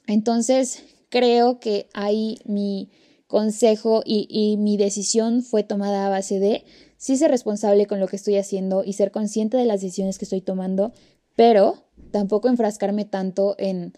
Entonces, 0.07 0.83
creo 1.11 1.61
que 1.61 1.89
ahí 1.93 2.39
mi 2.47 2.89
consejo 3.33 4.03
y, 4.05 4.59
mi 4.59 4.77
decisión 4.77 5.43
fue 5.43 5.63
tomada 5.63 6.07
a 6.07 6.11
base 6.11 6.39
de 6.39 6.67
sí 6.99 7.17
ser 7.17 7.31
responsable 7.31 7.87
con 7.87 7.99
lo 7.99 8.07
que 8.07 8.17
estoy 8.17 8.37
haciendo 8.37 8.85
y 8.85 8.93
ser 8.93 9.11
consciente 9.11 9.57
de 9.57 9.65
las 9.65 9.81
decisiones 9.81 10.19
que 10.19 10.27
estoy 10.27 10.43
tomando, 10.43 10.93
pero 11.35 11.83
tampoco 12.11 12.49
enfrascarme 12.49 13.07
tanto 13.07 13.55
en 13.57 13.95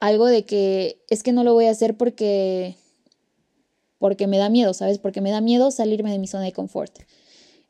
algo 0.00 0.26
de 0.26 0.44
que 0.44 1.04
es 1.08 1.22
que 1.22 1.30
no 1.30 1.44
lo 1.44 1.54
voy 1.54 1.66
a 1.66 1.70
hacer 1.70 1.96
porque 1.96 2.74
porque 3.98 4.26
me 4.26 4.38
da 4.38 4.48
miedo, 4.48 4.74
¿sabes? 4.74 4.98
Porque 4.98 5.20
me 5.20 5.30
da 5.30 5.40
miedo 5.40 5.70
salirme 5.70 6.10
de 6.10 6.18
mi 6.18 6.26
zona 6.26 6.42
de 6.42 6.52
confort. 6.52 6.98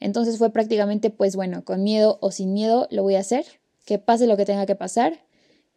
Entonces 0.00 0.38
fue 0.38 0.48
prácticamente, 0.54 1.10
pues 1.10 1.36
bueno, 1.36 1.66
con 1.66 1.82
miedo 1.82 2.16
o 2.22 2.30
sin 2.30 2.54
miedo 2.54 2.88
lo 2.90 3.02
voy 3.02 3.16
a 3.16 3.20
hacer, 3.20 3.44
que 3.84 3.98
pase 3.98 4.26
lo 4.26 4.38
que 4.38 4.46
tenga 4.46 4.64
que 4.64 4.74
pasar, 4.74 5.20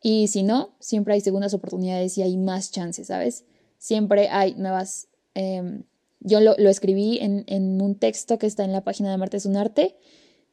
y 0.01 0.29
si 0.29 0.43
no, 0.43 0.69
siempre 0.79 1.15
hay 1.15 1.21
segundas 1.21 1.53
oportunidades 1.53 2.17
y 2.17 2.21
hay 2.21 2.37
más 2.37 2.71
chances, 2.71 3.07
¿sabes? 3.07 3.43
Siempre 3.77 4.29
hay 4.29 4.55
nuevas... 4.55 5.06
Em, 5.37 5.83
yo 6.19 6.39
lo, 6.39 6.55
escribí 6.57 7.19
en, 7.21 7.79
un 7.79 7.93
texto 7.93 8.39
que 8.39 8.47
está 8.47 8.65
en 8.65 8.71
la 8.71 8.83
página 8.83 9.11
de 9.11 9.17
Marte 9.17 9.37
es 9.37 9.45
un 9.45 9.55
arte, 9.55 9.95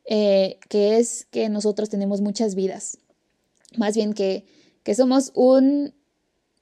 eh, 0.05 0.59
que 0.69 0.99
es 0.99 1.25
que 1.31 1.49
nosotros 1.49 1.89
tenemos 1.89 2.21
muchas 2.21 2.55
vidas, 2.55 2.99
más 3.79 3.97
bien 3.97 4.13
que, 4.13 4.45
que 4.83 4.95
somos 4.95 5.33
un 5.35 5.95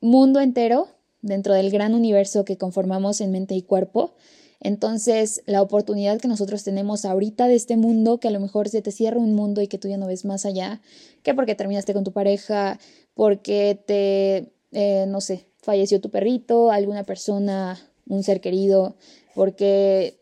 mundo 0.00 0.38
entero 0.38 0.86
dentro 1.20 1.52
del 1.52 1.72
gran 1.72 1.94
universo 1.94 2.44
que 2.44 2.56
conformamos 2.56 3.20
en 3.20 3.32
mente 3.32 3.56
y 3.56 3.62
cuerpo. 3.62 4.14
Entonces, 4.60 5.42
la 5.46 5.60
oportunidad 5.60 6.20
que 6.20 6.28
nosotros 6.28 6.62
tenemos 6.62 7.04
ahorita 7.04 7.48
de 7.48 7.56
este 7.56 7.76
mundo, 7.76 8.20
que 8.20 8.28
a 8.28 8.30
lo 8.30 8.38
mejor 8.38 8.68
se 8.68 8.82
te 8.82 8.92
cierra 8.92 9.18
un 9.18 9.34
mundo 9.34 9.62
y 9.62 9.66
que 9.66 9.78
tú 9.78 9.88
ya 9.88 9.96
no 9.96 10.06
ves 10.06 10.24
más 10.24 10.46
allá, 10.46 10.80
que 11.24 11.34
porque 11.34 11.56
terminaste 11.56 11.92
con 11.92 12.04
tu 12.04 12.12
pareja, 12.12 12.78
porque 13.14 13.82
te, 13.84 14.52
eh, 14.70 15.06
no 15.08 15.20
sé, 15.20 15.48
falleció 15.56 16.00
tu 16.00 16.10
perrito, 16.10 16.70
alguna 16.70 17.02
persona, 17.02 17.91
un 18.12 18.22
ser 18.22 18.40
querido, 18.40 18.96
porque 19.34 20.20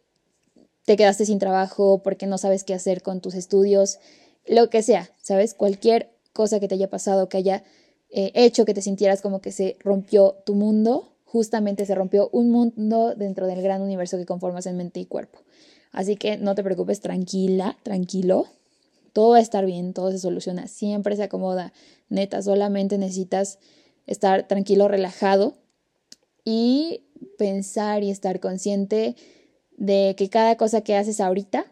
te 0.85 0.97
quedaste 0.97 1.27
sin 1.27 1.39
trabajo, 1.39 2.03
porque 2.03 2.27
no 2.27 2.39
sabes 2.39 2.65
qué 2.65 2.73
hacer 2.75 3.03
con 3.03 3.21
tus 3.21 3.35
estudios, 3.35 3.99
lo 4.47 4.71
que 4.71 4.83
sea, 4.83 5.11
¿sabes? 5.21 5.55
Cualquier 5.55 6.11
cosa 6.33 6.61
que 6.61 6.69
te 6.69 6.77
haya 6.77 6.89
pasado, 6.89 7.29
que 7.29 7.39
haya 7.39 7.65
eh, 8.11 8.33
hecho 8.35 8.65
que 8.65 8.75
te 8.75 8.83
sintieras 8.83 9.21
como 9.21 9.41
que 9.41 9.53
se 9.53 9.77
rompió 9.81 10.37
tu 10.47 10.55
mundo, 10.55 11.17
justamente 11.25 11.85
se 11.85 11.95
rompió 11.95 12.29
un 12.33 12.51
mundo 12.51 13.15
dentro 13.17 13.47
del 13.47 13.61
gran 13.63 13.83
universo 13.83 14.17
que 14.17 14.27
conformas 14.27 14.67
en 14.67 14.77
mente 14.77 15.01
y 15.01 15.07
cuerpo. 15.07 15.41
Así 15.93 16.17
que 16.17 16.37
no 16.37 16.55
te 16.55 16.63
preocupes, 16.63 17.01
tranquila, 17.01 17.77
tranquilo. 17.83 18.47
Todo 19.13 19.31
va 19.31 19.39
a 19.39 19.41
estar 19.41 19.67
bien, 19.67 19.93
todo 19.93 20.13
se 20.13 20.19
soluciona, 20.19 20.69
siempre 20.69 21.17
se 21.17 21.25
acomoda. 21.25 21.73
Neta, 22.09 22.41
solamente 22.43 22.99
necesitas 22.99 23.59
estar 24.07 24.47
tranquilo, 24.47 24.87
relajado 24.87 25.55
y 26.45 27.05
pensar 27.39 28.03
y 28.03 28.11
estar 28.11 28.41
consciente 28.41 29.17
de 29.77 30.15
que 30.17 30.29
cada 30.29 30.57
cosa 30.57 30.83
que 30.83 30.95
haces 30.95 31.21
ahorita 31.21 31.67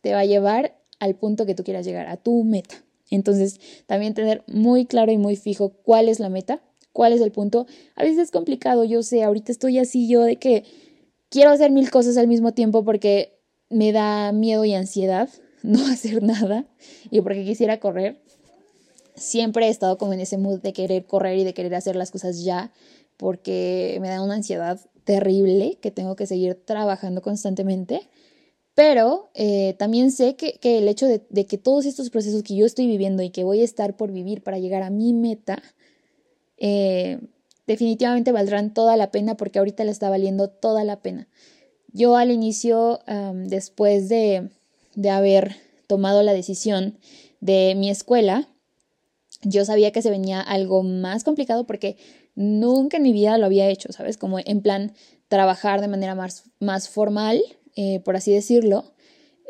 te 0.00 0.12
va 0.12 0.20
a 0.20 0.24
llevar 0.24 0.76
al 0.98 1.14
punto 1.14 1.46
que 1.46 1.54
tú 1.54 1.64
quieras 1.64 1.86
llegar, 1.86 2.06
a 2.06 2.16
tu 2.16 2.44
meta. 2.44 2.76
Entonces, 3.10 3.60
también 3.86 4.14
tener 4.14 4.42
muy 4.46 4.86
claro 4.86 5.12
y 5.12 5.18
muy 5.18 5.36
fijo 5.36 5.70
cuál 5.70 6.08
es 6.08 6.18
la 6.18 6.28
meta, 6.28 6.62
cuál 6.92 7.12
es 7.12 7.20
el 7.20 7.30
punto. 7.30 7.66
A 7.94 8.02
veces 8.02 8.18
es 8.18 8.30
complicado, 8.30 8.84
yo 8.84 9.02
sé, 9.02 9.22
ahorita 9.22 9.52
estoy 9.52 9.78
así 9.78 10.08
yo 10.08 10.22
de 10.22 10.36
que 10.36 10.64
quiero 11.28 11.50
hacer 11.50 11.70
mil 11.70 11.90
cosas 11.90 12.16
al 12.16 12.28
mismo 12.28 12.52
tiempo 12.52 12.84
porque 12.84 13.38
me 13.68 13.92
da 13.92 14.32
miedo 14.32 14.64
y 14.64 14.74
ansiedad 14.74 15.28
no 15.62 15.86
hacer 15.86 16.22
nada 16.22 16.66
y 17.10 17.20
porque 17.20 17.44
quisiera 17.44 17.80
correr. 17.80 18.20
Siempre 19.14 19.66
he 19.66 19.70
estado 19.70 19.98
como 19.98 20.14
en 20.14 20.20
ese 20.20 20.38
mood 20.38 20.60
de 20.60 20.72
querer 20.72 21.04
correr 21.04 21.38
y 21.38 21.44
de 21.44 21.52
querer 21.54 21.74
hacer 21.74 21.96
las 21.96 22.10
cosas 22.10 22.42
ya 22.42 22.72
porque 23.22 23.98
me 24.00 24.08
da 24.08 24.20
una 24.20 24.34
ansiedad 24.34 24.80
terrible 25.04 25.78
que 25.80 25.92
tengo 25.92 26.16
que 26.16 26.26
seguir 26.26 26.56
trabajando 26.56 27.22
constantemente. 27.22 28.00
Pero 28.74 29.30
eh, 29.34 29.76
también 29.78 30.10
sé 30.10 30.34
que, 30.34 30.58
el 30.60 30.88
hecho 30.88 31.06
de, 31.06 31.46
que 31.46 31.56
todos 31.56 31.86
estos 31.86 32.10
procesos 32.10 32.42
que 32.42 32.56
yo 32.56 32.66
estoy 32.66 32.88
viviendo 32.88 33.22
y 33.22 33.30
que 33.30 33.44
voy 33.44 33.60
a 33.60 33.64
estar 33.64 33.96
por 33.96 34.10
vivir 34.10 34.42
para 34.42 34.58
llegar 34.58 34.82
a 34.82 34.90
mi 34.90 35.12
meta, 35.12 35.62
eh, 36.56 37.20
definitivamente 37.68 38.32
valdrán 38.32 38.74
toda 38.74 38.96
la 38.96 39.12
pena 39.12 39.36
porque 39.36 39.60
ahorita 39.60 39.84
le 39.84 39.92
está 39.92 40.10
valiendo 40.10 40.48
toda 40.50 40.82
la 40.82 41.00
pena. 41.00 41.28
Yo 41.92 42.16
al 42.16 42.32
inicio, 42.32 42.98
después 43.34 44.08
de, 44.08 44.48
de 44.96 45.10
haber 45.10 45.54
tomado 45.86 46.24
la 46.24 46.32
decisión 46.32 46.98
de 47.40 47.74
mi 47.76 47.88
escuela, 47.88 48.48
yo 49.42 49.64
sabía 49.64 49.92
que 49.92 50.02
se 50.02 50.10
venía 50.10 50.40
algo 50.40 50.82
más 50.82 51.22
complicado 51.22 51.66
porque 51.66 51.96
nunca 52.34 52.96
en 52.96 53.02
mi 53.02 53.12
vida 53.12 53.38
lo 53.38 53.46
había 53.46 53.68
hecho, 53.68 53.92
¿sabes? 53.92 54.16
Como 54.16 54.38
en 54.38 54.62
plan 54.62 54.92
trabajar 55.28 55.80
de 55.80 55.88
manera 55.88 56.14
más, 56.14 56.44
más 56.60 56.88
formal, 56.88 57.42
eh, 57.76 58.00
por 58.00 58.16
así 58.16 58.32
decirlo. 58.32 58.92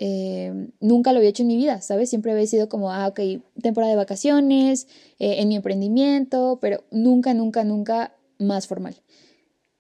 Eh, 0.01 0.71
nunca 0.81 1.13
lo 1.13 1.19
había 1.19 1.31
hecho 1.31 1.43
en 1.43 1.49
mi 1.49 1.57
vida, 1.57 1.81
¿sabes? 1.81 2.11
Siempre 2.11 2.33
había 2.33 2.47
sido 2.47 2.69
como, 2.69 2.91
ah, 2.91 3.09
ok, 3.09 3.21
temporada 3.61 3.93
de 3.93 3.97
vacaciones, 3.97 4.89
eh, 5.19 5.37
en 5.39 5.49
mi 5.49 5.57
emprendimiento, 5.57 6.59
pero 6.61 6.85
nunca, 6.91 7.35
nunca, 7.35 7.63
nunca 7.63 8.17
más 8.39 8.67
formal. 8.67 8.97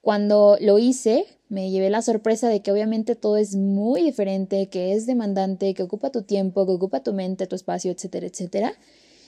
Cuando 0.00 0.56
lo 0.60 0.78
hice, 0.78 1.26
me 1.48 1.70
llevé 1.70 1.90
la 1.90 2.02
sorpresa 2.02 2.48
de 2.48 2.62
que 2.62 2.72
obviamente 2.72 3.14
todo 3.14 3.36
es 3.36 3.54
muy 3.54 4.02
diferente, 4.02 4.68
que 4.68 4.92
es 4.94 5.06
demandante, 5.06 5.74
que 5.74 5.82
ocupa 5.82 6.10
tu 6.10 6.22
tiempo, 6.22 6.66
que 6.66 6.72
ocupa 6.72 7.02
tu 7.02 7.12
mente, 7.12 7.46
tu 7.46 7.56
espacio, 7.56 7.92
etcétera, 7.92 8.26
etcétera. 8.26 8.74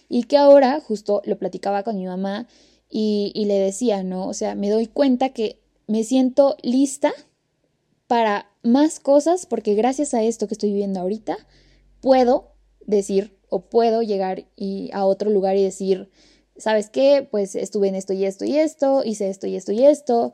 Y 0.08 0.24
que 0.24 0.36
ahora, 0.36 0.80
justo 0.80 1.22
lo 1.24 1.38
platicaba 1.38 1.82
con 1.82 1.96
mi 1.96 2.06
mamá 2.06 2.46
y, 2.96 3.44
le 3.46 3.58
decía, 3.58 4.04
¿no? 4.04 4.28
O 4.28 4.34
sea, 4.34 4.54
me 4.54 4.70
doy 4.70 4.86
cuenta 4.86 5.30
que 5.30 5.58
me 5.88 6.04
siento 6.04 6.56
lista 6.62 7.12
para 8.06 8.48
más 8.62 9.00
cosas 9.00 9.46
porque 9.46 9.74
gracias 9.74 10.14
a 10.14 10.22
esto 10.22 10.46
que 10.46 10.54
estoy 10.54 10.70
viviendo 10.70 11.00
ahorita, 11.00 11.36
puedo 12.00 12.52
decir 12.86 13.36
o 13.48 13.62
puedo 13.62 14.02
llegar 14.02 14.46
y, 14.54 14.90
a 14.92 15.06
otro 15.06 15.30
lugar 15.30 15.56
y 15.56 15.64
decir, 15.64 16.08
¿sabes 16.56 16.88
qué? 16.88 17.26
Pues 17.28 17.56
estuve 17.56 17.88
en 17.88 17.96
esto 17.96 18.12
y 18.12 18.26
esto 18.26 18.44
y 18.44 18.58
esto, 18.58 19.02
hice 19.04 19.28
esto 19.28 19.48
y 19.48 19.56
esto 19.56 19.72
y 19.72 19.84
esto, 19.84 20.32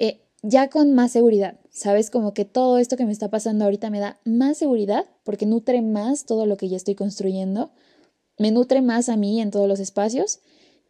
eh, 0.00 0.20
ya 0.42 0.68
con 0.68 0.94
más 0.94 1.12
seguridad, 1.12 1.60
¿sabes? 1.70 2.10
Como 2.10 2.34
que 2.34 2.44
todo 2.44 2.78
esto 2.78 2.96
que 2.96 3.06
me 3.06 3.12
está 3.12 3.28
pasando 3.28 3.66
ahorita 3.66 3.88
me 3.88 4.00
da 4.00 4.18
más 4.24 4.58
seguridad 4.58 5.04
porque 5.22 5.46
nutre 5.46 5.80
más 5.80 6.24
todo 6.24 6.44
lo 6.44 6.56
que 6.56 6.68
ya 6.68 6.76
estoy 6.76 6.96
construyendo 6.96 7.70
me 8.36 8.50
nutre 8.50 8.80
más 8.80 9.08
a 9.10 9.16
mí 9.16 9.40
en 9.40 9.50
todos 9.50 9.68
los 9.68 9.78
espacios 9.78 10.40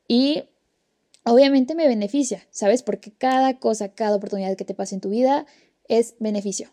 y 0.06 0.44
obviamente 1.24 1.74
me 1.74 1.88
beneficia, 1.88 2.46
¿sabes? 2.50 2.82
Porque 2.82 3.12
cada 3.12 3.58
cosa, 3.58 3.90
cada 3.90 4.16
oportunidad 4.16 4.56
que 4.56 4.64
te 4.64 4.74
pase 4.74 4.94
en 4.94 5.00
tu 5.00 5.10
vida 5.10 5.46
es 5.88 6.14
beneficio. 6.18 6.70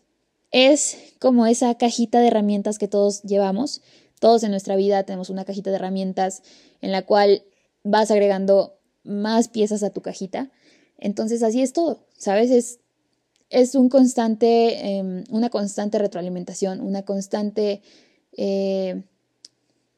Es 0.52 0.98
como 1.20 1.46
esa 1.46 1.76
cajita 1.76 2.20
de 2.20 2.28
herramientas 2.28 2.78
que 2.78 2.88
todos 2.88 3.22
llevamos. 3.24 3.82
Todos 4.20 4.44
en 4.44 4.52
nuestra 4.52 4.76
vida 4.76 5.04
tenemos 5.04 5.30
una 5.30 5.46
cajita 5.46 5.70
de 5.70 5.76
herramientas 5.76 6.42
en 6.82 6.92
la 6.92 7.06
cual 7.06 7.44
vas 7.84 8.12
agregando 8.12 8.80
más 9.04 9.48
piezas 9.48 9.84
a 9.84 9.90
tu 9.90 10.02
cajita. 10.02 10.50
Entonces 10.98 11.44
así 11.44 11.62
es 11.62 11.74
todo, 11.74 12.06
¿sabes? 12.18 12.50
Es, 12.50 12.80
es 13.50 13.76
un 13.76 13.90
constante, 13.90 14.98
em, 14.98 15.24
una 15.30 15.50
constante 15.50 16.00
retroalimentación, 16.00 16.82
una 16.82 17.04
constante 17.04 17.82
eh, 18.38 19.04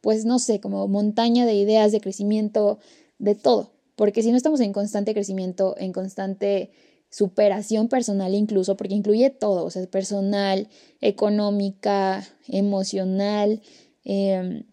pues 0.01 0.25
no 0.25 0.39
sé, 0.39 0.59
como 0.59 0.87
montaña 0.87 1.45
de 1.45 1.53
ideas, 1.53 1.91
de 1.91 2.01
crecimiento, 2.01 2.79
de 3.19 3.35
todo. 3.35 3.71
Porque 3.99 4.23
si 4.23 4.31
no 4.31 4.37
estamos 4.37 4.61
en 4.61 4.71
constante 4.71 5.13
crecimiento, 5.13 5.75
en 5.77 5.91
constante 5.91 6.71
superación 7.09 7.89
personal 7.89 8.33
incluso, 8.33 8.77
porque 8.77 8.95
incluye 8.95 9.29
todo, 9.29 9.65
o 9.65 9.69
sea, 9.69 9.85
personal, 9.87 10.69
económica, 11.01 12.25
emocional, 12.47 13.61
em, 14.05 14.63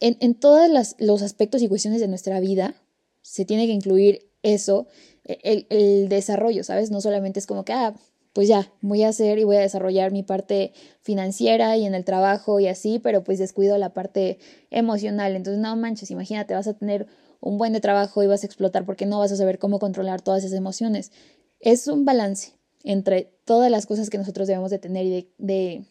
en, 0.00 0.16
en, 0.20 0.34
todos 0.34 0.94
los 0.98 1.20
aspectos 1.20 1.60
y 1.60 1.68
cuestiones 1.68 2.00
de 2.00 2.08
nuestra 2.08 2.40
vida 2.40 2.74
se 3.20 3.44
tiene 3.44 3.66
que 3.66 3.74
incluir 3.74 4.30
eso, 4.42 4.86
e, 5.24 5.38
el, 5.42 5.66
el 5.68 6.08
desarrollo, 6.08 6.64
¿sabes? 6.64 6.90
No 6.90 7.02
solamente 7.02 7.38
es 7.38 7.46
como 7.46 7.66
que, 7.66 7.74
ah, 7.74 7.94
pues 8.32 8.48
ya, 8.48 8.72
voy 8.80 9.02
a 9.02 9.08
hacer 9.08 9.38
y 9.38 9.44
voy 9.44 9.56
a 9.56 9.60
desarrollar 9.60 10.10
mi 10.10 10.22
parte 10.22 10.72
financiera 11.02 11.76
y 11.76 11.84
en 11.84 11.94
el 11.94 12.06
trabajo 12.06 12.60
y 12.60 12.66
así, 12.66 12.98
pero 12.98 13.22
pues 13.24 13.38
descuido 13.38 13.76
la 13.76 13.92
parte 13.92 14.38
emocional. 14.70 15.36
Entonces, 15.36 15.60
no 15.60 15.76
manches, 15.76 16.10
imagínate, 16.10 16.54
vas 16.54 16.66
a 16.66 16.72
tener 16.72 17.06
un 17.40 17.58
buen 17.58 17.72
de 17.72 17.80
trabajo 17.80 18.22
y 18.22 18.26
vas 18.26 18.42
a 18.42 18.46
explotar 18.46 18.84
porque 18.84 19.06
no 19.06 19.18
vas 19.18 19.32
a 19.32 19.36
saber 19.36 19.58
cómo 19.58 19.78
controlar 19.78 20.22
todas 20.22 20.44
esas 20.44 20.56
emociones. 20.56 21.12
Es 21.60 21.88
un 21.88 22.04
balance 22.04 22.52
entre 22.84 23.32
todas 23.44 23.70
las 23.70 23.86
cosas 23.86 24.10
que 24.10 24.18
nosotros 24.18 24.46
debemos 24.46 24.70
de 24.70 24.78
tener 24.78 25.06
y 25.06 25.10
de, 25.10 25.28
de 25.38 25.84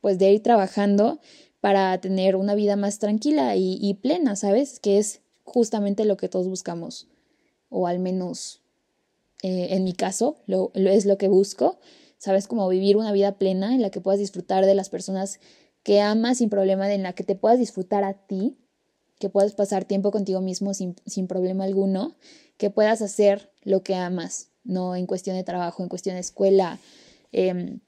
pues 0.00 0.18
de 0.18 0.32
ir 0.32 0.42
trabajando 0.42 1.18
para 1.64 1.98
tener 1.98 2.36
una 2.36 2.54
vida 2.54 2.76
más 2.76 2.98
tranquila 2.98 3.56
y, 3.56 3.94
plena, 3.94 4.36
¿sabes? 4.36 4.80
Que 4.80 4.98
es 4.98 5.22
justamente 5.44 6.04
lo 6.04 6.18
que 6.18 6.28
todos 6.28 6.46
buscamos, 6.46 7.08
o 7.70 7.86
al 7.86 8.00
menos 8.00 8.60
eh, 9.42 9.68
en 9.70 9.82
mi 9.82 9.94
caso, 9.94 10.36
lo, 10.44 10.72
es 10.74 11.06
lo 11.06 11.16
que 11.16 11.28
busco, 11.28 11.78
¿sabes? 12.18 12.48
Como 12.48 12.68
vivir 12.68 12.98
una 12.98 13.12
vida 13.12 13.38
plena 13.38 13.74
en 13.74 13.80
la 13.80 13.88
que 13.88 14.02
puedas 14.02 14.20
disfrutar 14.20 14.66
de 14.66 14.74
las 14.74 14.90
personas 14.90 15.40
que 15.82 16.02
amas 16.02 16.36
sin 16.36 16.50
problema, 16.50 16.92
en 16.92 17.02
la 17.02 17.14
que 17.14 17.24
te 17.24 17.34
puedas 17.34 17.58
disfrutar 17.58 18.04
a 18.04 18.12
ti, 18.12 18.58
que 19.24 19.30
puedas 19.30 19.54
pasar 19.54 19.86
tiempo 19.86 20.10
contigo 20.10 20.42
mismo 20.42 20.74
sin, 20.74 20.96
sin 21.06 21.26
problema 21.28 21.64
alguno, 21.64 22.14
que 22.58 22.68
puedas 22.68 23.00
hacer 23.00 23.50
lo 23.62 23.82
que 23.82 23.94
amas, 23.94 24.50
no 24.64 24.96
en 24.96 25.06
cuestión 25.06 25.34
de 25.34 25.42
trabajo, 25.42 25.82
en 25.82 25.88
cuestión 25.88 26.16
de 26.16 26.20
escuela, 26.20 26.78
em, 27.32 27.80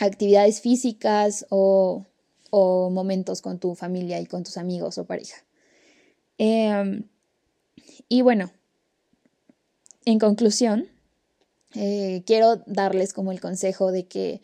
actividades 0.00 0.62
físicas 0.62 1.44
o, 1.50 2.06
o, 2.48 2.88
momentos 2.88 3.42
con 3.42 3.58
tu 3.58 3.74
familia 3.74 4.18
y 4.18 4.24
con 4.24 4.44
tus 4.44 4.56
amigos 4.56 4.96
o 4.96 5.04
pareja. 5.04 5.44
Em, 6.38 7.02
y 8.08 8.22
bueno, 8.22 8.50
en 10.06 10.18
conclusión, 10.18 10.88
eh, 11.74 12.22
quiero 12.24 12.62
darles 12.64 13.12
como 13.12 13.30
el 13.30 13.42
consejo 13.42 13.92
de 13.92 14.06
que 14.06 14.40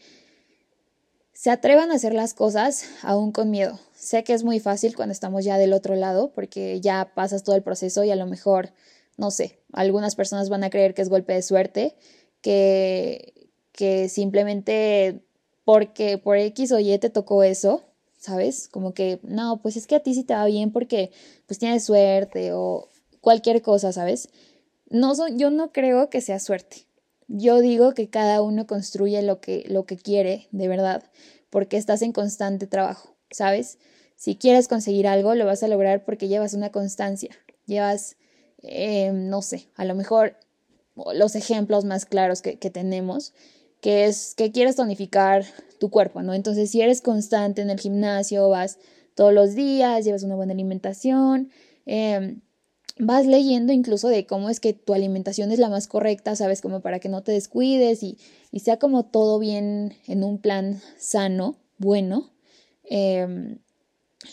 se 1.35 1.51
atrevan 1.51 1.91
a 1.91 1.97
hacer 1.97 2.15
las 2.15 2.33
cosas 2.33 2.87
aún 3.03 3.33
con 3.33 3.51
miedo. 3.51 3.79
Sé 3.95 4.25
que 4.25 4.33
es 4.33 4.45
muy 4.45 4.61
fácil 4.61 4.95
cuando 4.97 5.13
estamos 5.13 5.45
ya 5.45 5.59
del 5.59 5.73
otro 5.73 5.97
lado 5.97 6.33
porque 6.33 6.81
ya 6.81 7.13
pasas 7.15 7.43
todo 7.43 7.57
el 7.57 7.63
proceso 7.63 8.05
y 8.05 8.11
a 8.11 8.17
lo 8.17 8.27
mejor, 8.27 8.73
no 9.17 9.31
sé, 9.31 9.59
algunas 9.73 10.15
personas 10.15 10.49
van 10.49 10.65
a 10.65 10.71
creer 10.71 10.95
que 10.95 11.03
es 11.03 11.09
golpe 11.09 11.35
de 11.35 11.43
suerte, 11.43 11.97
que, 12.41 13.51
que 13.73 14.09
simplemente 14.09 15.25
porque 15.65 16.19
por 16.19 16.37
X 16.39 16.71
o 16.73 16.79
Y 16.79 16.97
te 16.99 17.11
tocó 17.11 17.43
eso, 17.43 17.83
¿sabes? 18.17 18.69
Como 18.69 18.95
que, 18.95 19.19
no, 19.23 19.61
pues 19.61 19.77
es 19.77 19.89
que 19.89 19.97
a 19.97 20.01
ti 20.01 20.15
sí 20.15 20.23
te 20.23 20.35
va 20.35 20.47
bien 20.47 20.71
porque 20.71 21.11
pues 21.47 21.59
tienes 21.59 21.85
suerte 21.85 22.53
o 22.53 22.89
cualquier 23.21 23.61
cosa, 23.61 23.93
¿sabes? 23.93 24.29
No, 24.89 25.15
yo 25.37 25.51
no 25.51 25.73
creo 25.73 26.11
que 26.11 26.21
sea 26.21 26.39
suerte. 26.39 26.87
Yo 27.29 27.61
digo 27.61 27.95
que 27.95 28.11
cada 28.11 28.43
uno 28.43 28.67
construye 28.67 29.23
lo 29.23 29.41
que, 29.41 29.65
lo 29.69 29.87
que 29.87 29.97
quiere, 29.97 30.49
de 30.53 30.69
verdad, 30.69 31.03
porque 31.51 31.77
estás 31.77 32.03
en 32.03 32.13
constante 32.13 32.67
trabajo, 32.67 33.17
¿sabes? 33.31 33.79
Si 34.17 34.37
quieres 34.37 34.69
conseguir 34.69 35.07
algo, 35.07 35.35
lo 35.35 35.47
vas 35.47 35.63
a 35.63 35.69
lograr 35.69 36.05
porque 36.05 36.29
llevas 36.29 36.55
una 36.55 36.71
constancia, 36.71 37.31
llevas, 37.67 38.17
eh, 38.63 39.11
no 39.13 39.43
sé, 39.43 39.69
a 39.75 39.85
lo 39.85 39.95
mejor 39.95 40.37
los 41.15 41.35
ejemplos 41.35 41.85
más 41.85 42.05
claros 42.07 42.43
que, 42.43 42.59
que 42.59 42.71
tenemos, 42.71 43.35
que 43.81 44.07
es 44.07 44.35
que 44.35 44.53
quieres 44.53 44.77
tonificar 44.77 45.45
tu 45.79 45.91
cuerpo, 45.91 46.23
¿no? 46.23 46.35
Entonces, 46.35 46.71
si 46.71 46.81
eres 46.81 47.01
constante 47.01 47.63
en 47.63 47.71
el 47.71 47.81
gimnasio, 47.81 48.49
vas 48.49 48.79
todos 49.15 49.33
los 49.33 49.55
días, 49.55 50.05
llevas 50.05 50.23
una 50.23 50.37
buena 50.37 50.53
alimentación, 50.53 51.51
eh, 51.87 52.39
vas 52.99 53.27
leyendo 53.27 53.73
incluso 53.73 54.09
de 54.09 54.27
cómo 54.27 54.51
es 54.51 54.61
que 54.61 54.73
tu 54.73 54.95
alimentación 54.95 55.51
es 55.53 55.59
la 55.59 55.69
más 55.69 55.87
correcta, 55.87 56.37
sabes, 56.37 56.61
como 56.61 56.81
para 56.81 57.01
que 57.01 57.09
no 57.09 57.23
te 57.23 57.33
descuides 57.33 58.03
y, 58.03 58.19
y 58.53 58.61
sea 58.61 58.79
como 58.79 59.05
todo 59.05 59.39
bien 59.39 59.95
en 60.07 60.23
un 60.23 60.39
plan 60.39 60.81
sano, 60.97 61.57
bueno, 61.79 62.33
em, 62.85 63.59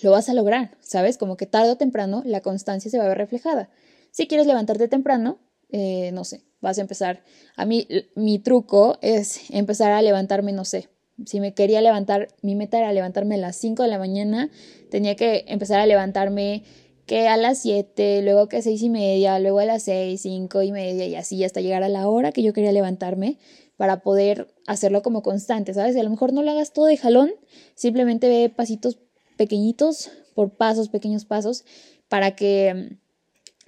lo 0.01 0.11
vas 0.11 0.29
a 0.29 0.33
lograr, 0.33 0.77
sabes, 0.79 1.17
como 1.17 1.37
que 1.37 1.45
tarde 1.45 1.71
o 1.71 1.77
temprano 1.77 2.21
la 2.25 2.41
constancia 2.41 2.91
se 2.91 2.97
va 2.97 3.05
a 3.05 3.09
ver 3.09 3.17
reflejada. 3.17 3.69
Si 4.11 4.27
quieres 4.27 4.47
levantarte 4.47 4.87
temprano, 4.87 5.39
eh, 5.69 6.11
no 6.13 6.23
sé, 6.23 6.43
vas 6.59 6.77
a 6.77 6.81
empezar. 6.81 7.23
A 7.55 7.65
mí, 7.65 7.87
mi 8.15 8.39
truco 8.39 8.97
es 9.01 9.49
empezar 9.49 9.91
a 9.91 10.01
levantarme, 10.01 10.51
no 10.51 10.65
sé. 10.65 10.89
Si 11.25 11.39
me 11.39 11.53
quería 11.53 11.81
levantar, 11.81 12.29
mi 12.41 12.55
meta 12.55 12.77
era 12.77 12.91
levantarme 12.93 13.35
a 13.35 13.37
las 13.37 13.55
5 13.57 13.83
de 13.83 13.89
la 13.89 13.99
mañana, 13.99 14.49
tenía 14.89 15.15
que 15.15 15.45
empezar 15.47 15.79
a 15.79 15.85
levantarme 15.85 16.63
que 17.05 17.27
a 17.27 17.37
las 17.37 17.59
7, 17.59 18.21
luego 18.23 18.47
que 18.47 18.57
a 18.57 18.61
6 18.61 18.81
y 18.81 18.89
media, 18.89 19.39
luego 19.39 19.59
a 19.59 19.65
las 19.65 19.83
6, 19.83 20.21
5 20.21 20.61
y 20.63 20.71
media 20.71 21.07
y 21.07 21.15
así 21.15 21.43
hasta 21.43 21.61
llegar 21.61 21.83
a 21.83 21.89
la 21.89 22.07
hora 22.07 22.31
que 22.31 22.43
yo 22.43 22.53
quería 22.53 22.71
levantarme 22.71 23.37
para 23.77 24.01
poder 24.01 24.53
hacerlo 24.67 25.01
como 25.01 25.23
constante, 25.23 25.73
¿sabes? 25.73 25.95
A 25.97 26.03
lo 26.03 26.09
mejor 26.09 26.33
no 26.33 26.43
lo 26.43 26.51
hagas 26.51 26.73
todo 26.73 26.85
de 26.85 26.97
jalón, 26.97 27.31
simplemente 27.75 28.29
ve 28.29 28.49
pasitos 28.49 28.99
pequeñitos 29.37 30.11
por 30.35 30.51
pasos, 30.51 30.89
pequeños 30.89 31.25
pasos, 31.25 31.65
para 32.07 32.35
que, 32.35 32.97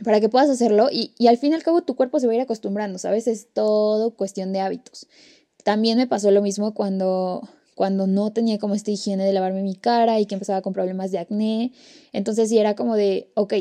para 0.04 0.20
que 0.20 0.30
puedas 0.30 0.50
hacerlo 0.50 0.90
y, 0.92 1.14
y 1.18 1.28
al 1.28 1.38
fin 1.38 1.52
y 1.52 1.56
al 1.56 1.64
cabo 1.64 1.82
tu 1.82 1.96
cuerpo 1.96 2.20
se 2.20 2.28
va 2.28 2.34
a 2.34 2.36
ir 2.36 2.42
acostumbrando, 2.42 3.00
¿sabes? 3.00 3.28
Es 3.28 3.52
todo 3.54 4.16
cuestión 4.16 4.54
de 4.54 4.60
hábitos. 4.60 5.08
También 5.64 5.98
me 5.98 6.08
pasó 6.08 6.30
lo 6.30 6.42
mismo 6.42 6.74
cuando 6.74 7.50
cuando 7.76 8.08
no 8.08 8.32
tenía 8.32 8.60
como 8.60 8.76
esta 8.76 8.92
higiene 8.92 9.26
de 9.26 9.34
lavarme 9.34 9.64
mi 9.64 9.76
cara 9.76 10.20
y 10.20 10.26
que 10.26 10.36
empezaba 10.36 10.62
con 10.62 10.74
problemas 10.74 11.12
de 11.12 11.20
acné. 11.20 11.72
Entonces 12.12 12.50
sí 12.50 12.58
era 12.58 12.76
como 12.76 12.96
de, 12.96 13.32
ok, 13.36 13.54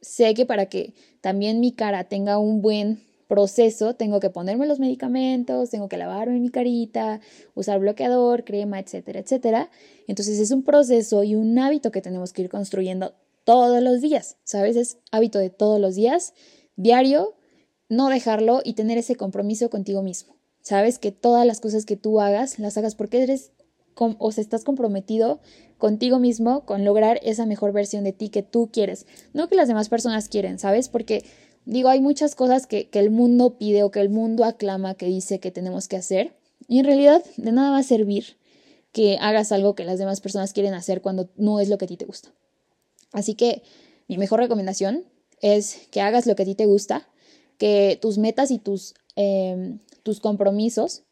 sé 0.00 0.34
que 0.34 0.46
para 0.46 0.66
que 0.66 0.94
también 1.20 1.60
mi 1.60 1.72
cara 1.72 2.04
tenga 2.04 2.38
un 2.38 2.62
buen 2.62 3.00
proceso 3.28 3.94
tengo 3.94 4.18
que 4.20 4.30
ponerme 4.30 4.66
los 4.66 4.80
medicamentos, 4.80 5.70
tengo 5.70 5.88
que 5.88 5.98
lavarme 5.98 6.40
mi 6.40 6.48
carita, 6.48 7.20
usar 7.54 7.78
bloqueador, 7.78 8.42
crema, 8.44 8.80
etcétera, 8.80 9.20
etcétera. 9.20 9.70
Entonces 10.08 10.40
es 10.40 10.50
un 10.50 10.64
proceso 10.64 11.22
y 11.22 11.34
un 11.34 11.56
hábito 11.58 11.92
que 11.92 12.00
tenemos 12.00 12.32
que 12.32 12.42
ir 12.42 12.48
construyendo 12.48 13.14
todos 13.44 13.82
los 13.82 14.00
días, 14.00 14.38
¿sabes? 14.44 14.76
Es 14.76 14.98
hábito 15.12 15.38
de 15.38 15.50
todos 15.50 15.80
los 15.80 15.94
días, 15.94 16.32
diario, 16.76 17.36
no 17.88 18.08
dejarlo 18.08 18.60
y 18.64 18.72
tener 18.72 18.98
ese 18.98 19.16
compromiso 19.16 19.70
contigo 19.70 20.02
mismo. 20.02 20.36
Sabes 20.60 20.98
que 20.98 21.12
todas 21.12 21.46
las 21.46 21.60
cosas 21.60 21.84
que 21.84 21.96
tú 21.96 22.20
hagas, 22.20 22.58
las 22.58 22.76
hagas 22.76 22.94
porque 22.94 23.22
eres 23.22 23.52
o 23.98 24.32
sea, 24.32 24.42
estás 24.42 24.64
comprometido 24.64 25.40
contigo 25.76 26.18
mismo 26.18 26.64
con 26.64 26.84
lograr 26.84 27.20
esa 27.22 27.46
mejor 27.46 27.72
versión 27.72 28.04
de 28.04 28.12
ti 28.12 28.28
que 28.28 28.42
tú 28.42 28.70
quieres, 28.72 29.06
no 29.32 29.48
que 29.48 29.56
las 29.56 29.68
demás 29.68 29.88
personas 29.88 30.28
quieren, 30.28 30.58
¿sabes? 30.58 30.88
Porque 30.88 31.24
digo, 31.64 31.88
hay 31.88 32.00
muchas 32.00 32.34
cosas 32.34 32.66
que, 32.66 32.88
que 32.88 32.98
el 32.98 33.10
mundo 33.10 33.58
pide 33.58 33.82
o 33.82 33.90
que 33.90 34.00
el 34.00 34.10
mundo 34.10 34.44
aclama 34.44 34.94
que 34.94 35.06
dice 35.06 35.40
que 35.40 35.50
tenemos 35.50 35.88
que 35.88 35.96
hacer 35.96 36.34
y 36.66 36.78
en 36.78 36.84
realidad 36.84 37.24
de 37.36 37.52
nada 37.52 37.70
va 37.70 37.78
a 37.78 37.82
servir 37.82 38.36
que 38.92 39.18
hagas 39.20 39.52
algo 39.52 39.74
que 39.74 39.84
las 39.84 39.98
demás 39.98 40.20
personas 40.20 40.52
quieren 40.52 40.74
hacer 40.74 41.02
cuando 41.02 41.28
no 41.36 41.60
es 41.60 41.68
lo 41.68 41.78
que 41.78 41.84
a 41.84 41.88
ti 41.88 41.96
te 41.96 42.04
gusta. 42.04 42.32
Así 43.12 43.34
que 43.34 43.62
mi 44.06 44.18
mejor 44.18 44.40
recomendación 44.40 45.04
es 45.40 45.86
que 45.90 46.00
hagas 46.00 46.26
lo 46.26 46.34
que 46.34 46.42
a 46.42 46.46
ti 46.46 46.54
te 46.54 46.66
gusta, 46.66 47.08
que 47.58 47.98
tus 48.00 48.18
metas 48.18 48.50
y 48.50 48.58
tus, 48.58 48.94
em, 49.16 49.78
tus 50.02 50.20
compromisos, 50.20 51.02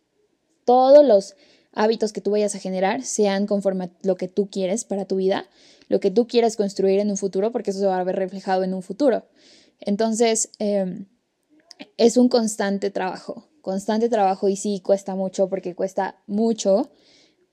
todos 0.64 1.04
los 1.04 1.36
hábitos 1.76 2.12
que 2.12 2.20
tú 2.20 2.32
vayas 2.32 2.54
a 2.54 2.58
generar 2.58 3.04
sean 3.04 3.46
conforme 3.46 3.84
a 3.84 3.90
lo 4.02 4.16
que 4.16 4.26
tú 4.26 4.48
quieres 4.50 4.84
para 4.84 5.04
tu 5.04 5.16
vida, 5.16 5.46
lo 5.88 6.00
que 6.00 6.10
tú 6.10 6.26
quieres 6.26 6.56
construir 6.56 6.98
en 6.98 7.10
un 7.10 7.16
futuro, 7.16 7.52
porque 7.52 7.70
eso 7.70 7.78
se 7.80 7.86
va 7.86 8.00
a 8.00 8.04
ver 8.04 8.16
reflejado 8.16 8.64
en 8.64 8.74
un 8.74 8.82
futuro. 8.82 9.26
Entonces, 9.78 10.50
em, 10.58 11.06
es 11.98 12.16
un 12.16 12.28
constante 12.28 12.90
trabajo, 12.90 13.46
constante 13.60 14.08
trabajo 14.08 14.48
y 14.48 14.56
sí 14.56 14.80
cuesta 14.80 15.14
mucho 15.14 15.48
porque 15.48 15.74
cuesta 15.74 16.16
mucho, 16.26 16.90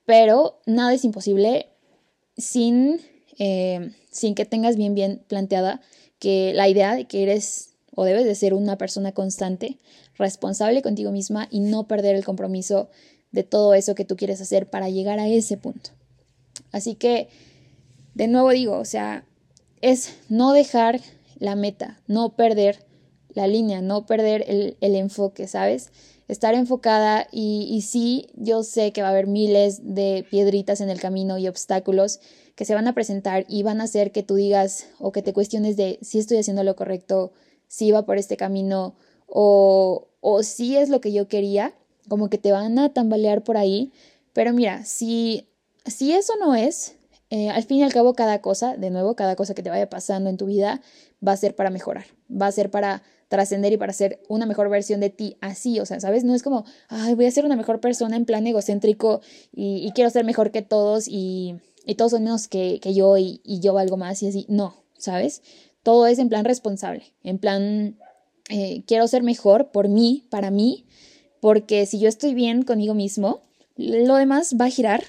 pero 0.05 0.61
nada 0.65 0.93
es 0.93 1.03
imposible 1.03 1.67
sin, 2.37 3.01
em, 3.37 3.93
sin 4.09 4.35
que 4.35 4.45
tengas 4.45 4.77
bien, 4.77 4.95
bien 4.95 5.23
planteada 5.27 5.81
que 6.17 6.53
la 6.53 6.69
idea 6.69 6.95
de 6.95 7.05
que 7.05 7.23
eres 7.23 7.75
o 7.95 8.05
debes 8.05 8.25
de 8.25 8.35
ser 8.35 8.53
una 8.53 8.77
persona 8.77 9.11
constante, 9.11 9.79
responsable 10.15 10.81
contigo 10.81 11.11
misma 11.11 11.47
y 11.51 11.59
no 11.59 11.87
perder 11.87 12.15
el 12.15 12.23
compromiso 12.23 12.89
de 13.33 13.43
todo 13.43 13.73
eso 13.73 13.95
que 13.95 14.05
tú 14.05 14.15
quieres 14.15 14.39
hacer 14.39 14.69
para 14.69 14.87
llegar 14.87 15.19
a 15.19 15.27
ese 15.27 15.57
punto. 15.57 15.89
Así 16.71 16.95
que, 16.95 17.27
de 18.13 18.27
nuevo 18.27 18.51
digo, 18.51 18.77
o 18.77 18.85
sea, 18.85 19.25
es 19.81 20.15
no 20.29 20.53
dejar 20.53 21.01
la 21.39 21.55
meta, 21.55 21.99
no 22.07 22.35
perder 22.35 22.85
la 23.33 23.47
línea, 23.47 23.81
no 23.81 24.05
perder 24.05 24.45
el, 24.47 24.95
enfoque, 24.95 25.47
¿sabes? 25.47 25.91
Estar 26.27 26.53
enfocada 26.53 27.27
y, 27.31 27.67
y 27.69 27.81
sí, 27.81 28.29
yo 28.35 28.63
sé 28.63 28.93
que 28.93 29.01
va 29.01 29.09
a 29.09 29.11
haber 29.11 29.27
miles 29.27 29.81
de 29.83 30.25
piedritas 30.29 30.79
en 30.79 30.89
el 30.89 31.01
camino 31.01 31.37
y 31.39 31.47
obstáculos 31.47 32.19
que 32.55 32.65
se 32.65 32.75
van 32.75 32.87
a 32.87 32.93
presentar 32.93 33.45
y 33.49 33.63
van 33.63 33.81
a 33.81 33.85
hacer 33.85 34.11
que 34.11 34.21
tú 34.21 34.35
digas 34.35 34.87
o 34.99 35.11
que 35.11 35.23
te 35.23 35.33
cuestiones 35.33 35.75
de 35.75 35.97
si 36.03 36.19
estoy 36.19 36.37
haciendo 36.37 36.63
lo 36.63 36.75
correcto, 36.75 37.33
si 37.67 37.89
va 37.91 38.05
por 38.05 38.17
este 38.17 38.37
camino 38.37 38.95
o, 39.27 40.09
o 40.21 40.43
si 40.43 40.77
es 40.77 40.89
lo 40.89 41.01
que 41.01 41.11
yo 41.11 41.27
quería, 41.27 41.73
como 42.07 42.29
que 42.29 42.37
te 42.37 42.51
van 42.51 42.79
a 42.79 42.93
tambalear 42.93 43.43
por 43.43 43.57
ahí. 43.57 43.91
Pero 44.33 44.53
mira, 44.53 44.85
si, 44.85 45.47
si 45.85 46.13
eso 46.13 46.33
no 46.39 46.55
es, 46.55 46.95
eh, 47.29 47.49
al 47.49 47.63
fin 47.63 47.79
y 47.79 47.83
al 47.83 47.93
cabo 47.93 48.13
cada 48.13 48.41
cosa, 48.41 48.77
de 48.77 48.89
nuevo, 48.89 49.15
cada 49.15 49.35
cosa 49.35 49.53
que 49.53 49.63
te 49.63 49.69
vaya 49.69 49.89
pasando 49.89 50.29
en 50.29 50.37
tu 50.37 50.45
vida 50.45 50.81
va 51.25 51.31
a 51.31 51.37
ser 51.37 51.55
para 51.55 51.69
mejorar, 51.69 52.05
va 52.29 52.47
a 52.47 52.51
ser 52.51 52.69
para 52.69 53.01
trascender 53.27 53.73
y 53.73 53.77
para 53.77 53.93
ser 53.93 54.21
una 54.27 54.45
mejor 54.45 54.69
versión 54.69 54.99
de 54.99 55.09
ti 55.09 55.37
así, 55.41 55.79
o 55.79 55.85
sea, 55.87 55.99
¿sabes? 55.99 56.23
No 56.23 56.35
es 56.35 56.43
como, 56.43 56.65
ay, 56.89 57.15
voy 57.15 57.25
a 57.25 57.31
ser 57.31 57.45
una 57.45 57.55
mejor 57.55 57.79
persona 57.79 58.15
en 58.15 58.25
plan 58.25 58.45
egocéntrico 58.45 59.21
y, 59.51 59.91
quiero 59.95 60.11
ser 60.11 60.23
mejor 60.23 60.51
que 60.51 60.61
todos 60.61 61.07
y, 61.07 61.55
y 61.87 61.95
todos 61.95 62.11
son 62.11 62.23
menos 62.23 62.47
que, 62.47 62.79
que 62.79 62.93
yo 62.93 63.17
y, 63.17 63.41
y, 63.43 63.59
yo 63.59 63.73
valgo 63.73 63.97
más 63.97 64.21
y 64.21 64.27
así, 64.27 64.45
no, 64.49 64.83
¿sabes? 64.99 65.41
Todo 65.81 66.05
es 66.05 66.19
en 66.19 66.29
plan 66.29 66.45
responsable, 66.45 67.05
en 67.23 67.39
plan, 67.39 67.97
eh, 68.49 68.83
quiero 68.85 69.07
ser 69.07 69.23
mejor 69.23 69.71
por 69.71 69.87
mí, 69.87 70.27
para 70.29 70.51
mí, 70.51 70.85
porque 71.43 71.85
si 71.85 71.99
yo 71.99 72.07
estoy 72.07 72.33
bien 72.33 72.63
conmigo 72.63 72.93
mismo, 72.93 73.41
lo 73.75 74.15
demás 74.15 74.55
va 74.55 74.67
a 74.67 74.69
girar 74.69 75.03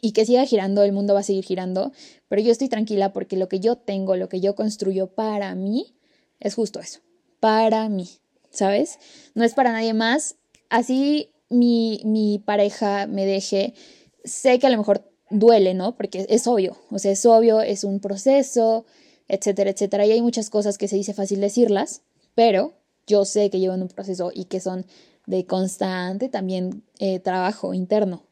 y 0.00 0.12
que 0.12 0.24
siga 0.24 0.46
girando, 0.46 0.82
el 0.82 0.92
mundo 0.92 1.12
va 1.12 1.20
a 1.20 1.24
seguir 1.24 1.44
girando, 1.44 1.92
pero 2.28 2.40
yo 2.40 2.50
estoy 2.50 2.70
tranquila 2.70 3.12
porque 3.12 3.36
lo 3.36 3.46
que 3.46 3.60
yo 3.60 3.76
tengo, 3.76 4.16
lo 4.16 4.30
que 4.30 4.40
yo 4.40 4.54
construyo 4.54 5.08
para 5.08 5.54
mí, 5.54 5.94
es 6.40 6.54
justo 6.54 6.80
eso, 6.80 7.00
para 7.38 7.86
mí, 7.90 8.08
¿sabes? 8.48 8.98
No 9.34 9.44
es 9.44 9.52
para 9.52 9.72
nadie 9.72 9.92
más. 9.92 10.36
Así 10.70 11.28
mi, 11.50 12.00
mi 12.06 12.38
pareja 12.38 13.06
me 13.06 13.26
deje, 13.26 13.74
sé 14.24 14.58
que 14.58 14.68
a 14.68 14.70
lo 14.70 14.78
mejor 14.78 15.06
duele, 15.28 15.74
¿no? 15.74 15.98
Porque 15.98 16.24
es 16.30 16.46
obvio, 16.46 16.78
o 16.90 16.98
sea, 16.98 17.12
es 17.12 17.26
obvio, 17.26 17.60
es 17.60 17.84
un 17.84 18.00
proceso, 18.00 18.86
etcétera, 19.28 19.68
etcétera, 19.68 20.06
y 20.06 20.12
hay 20.12 20.22
muchas 20.22 20.48
cosas 20.48 20.78
que 20.78 20.88
se 20.88 20.96
dice 20.96 21.12
fácil 21.12 21.42
decirlas, 21.42 22.00
pero 22.34 22.72
yo 23.06 23.24
sé 23.24 23.50
que 23.50 23.60
llevan 23.60 23.82
un 23.82 23.88
proceso 23.88 24.30
y 24.34 24.44
que 24.44 24.60
son 24.60 24.86
de 25.26 25.44
constante 25.46 26.28
también 26.28 26.84
eh, 26.98 27.18
trabajo 27.20 27.74
interno. 27.74 28.24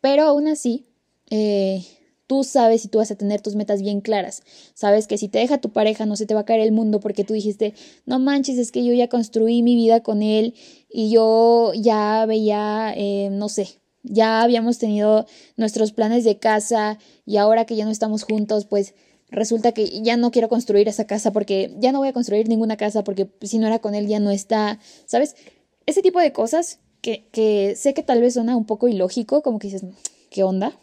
Pero 0.00 0.24
aún 0.24 0.48
así, 0.48 0.86
eh, 1.30 1.84
tú 2.26 2.44
sabes 2.44 2.84
y 2.84 2.88
tú 2.88 2.98
vas 2.98 3.10
a 3.10 3.16
tener 3.16 3.40
tus 3.40 3.54
metas 3.56 3.82
bien 3.82 4.00
claras. 4.00 4.42
Sabes 4.74 5.06
que 5.06 5.18
si 5.18 5.28
te 5.28 5.38
deja 5.38 5.58
tu 5.58 5.70
pareja 5.70 6.06
no 6.06 6.16
se 6.16 6.26
te 6.26 6.34
va 6.34 6.40
a 6.40 6.44
caer 6.44 6.60
el 6.60 6.72
mundo 6.72 7.00
porque 7.00 7.24
tú 7.24 7.34
dijiste, 7.34 7.74
no 8.04 8.18
manches, 8.18 8.58
es 8.58 8.72
que 8.72 8.84
yo 8.84 8.92
ya 8.92 9.08
construí 9.08 9.62
mi 9.62 9.74
vida 9.74 10.02
con 10.02 10.22
él 10.22 10.54
y 10.90 11.10
yo 11.10 11.72
ya 11.74 12.26
veía, 12.26 12.92
eh, 12.96 13.28
no 13.30 13.48
sé, 13.48 13.80
ya 14.02 14.42
habíamos 14.42 14.78
tenido 14.78 15.26
nuestros 15.56 15.92
planes 15.92 16.24
de 16.24 16.38
casa 16.38 16.98
y 17.24 17.38
ahora 17.38 17.64
que 17.64 17.76
ya 17.76 17.84
no 17.84 17.90
estamos 17.90 18.22
juntos, 18.22 18.66
pues 18.66 18.94
resulta 19.30 19.72
que 19.72 20.02
ya 20.02 20.16
no 20.16 20.30
quiero 20.30 20.48
construir 20.48 20.88
esa 20.88 21.06
casa 21.06 21.32
porque 21.32 21.74
ya 21.78 21.92
no 21.92 21.98
voy 21.98 22.08
a 22.08 22.12
construir 22.12 22.48
ninguna 22.48 22.76
casa 22.76 23.04
porque 23.04 23.28
si 23.42 23.58
no 23.58 23.66
era 23.66 23.80
con 23.80 23.94
él 23.94 24.06
ya 24.06 24.20
no 24.20 24.30
está, 24.30 24.78
¿sabes? 25.06 25.34
ese 25.86 26.02
tipo 26.02 26.20
de 26.20 26.32
cosas 26.32 26.80
que, 27.00 27.28
que 27.30 27.76
sé 27.76 27.94
que 27.94 28.02
tal 28.02 28.20
vez 28.20 28.34
suena 28.34 28.56
un 28.56 28.66
poco 28.66 28.88
ilógico, 28.88 29.42
como 29.42 29.58
que 29.58 29.68
dices, 29.68 29.84
¿qué 30.30 30.42
onda? 30.42 30.78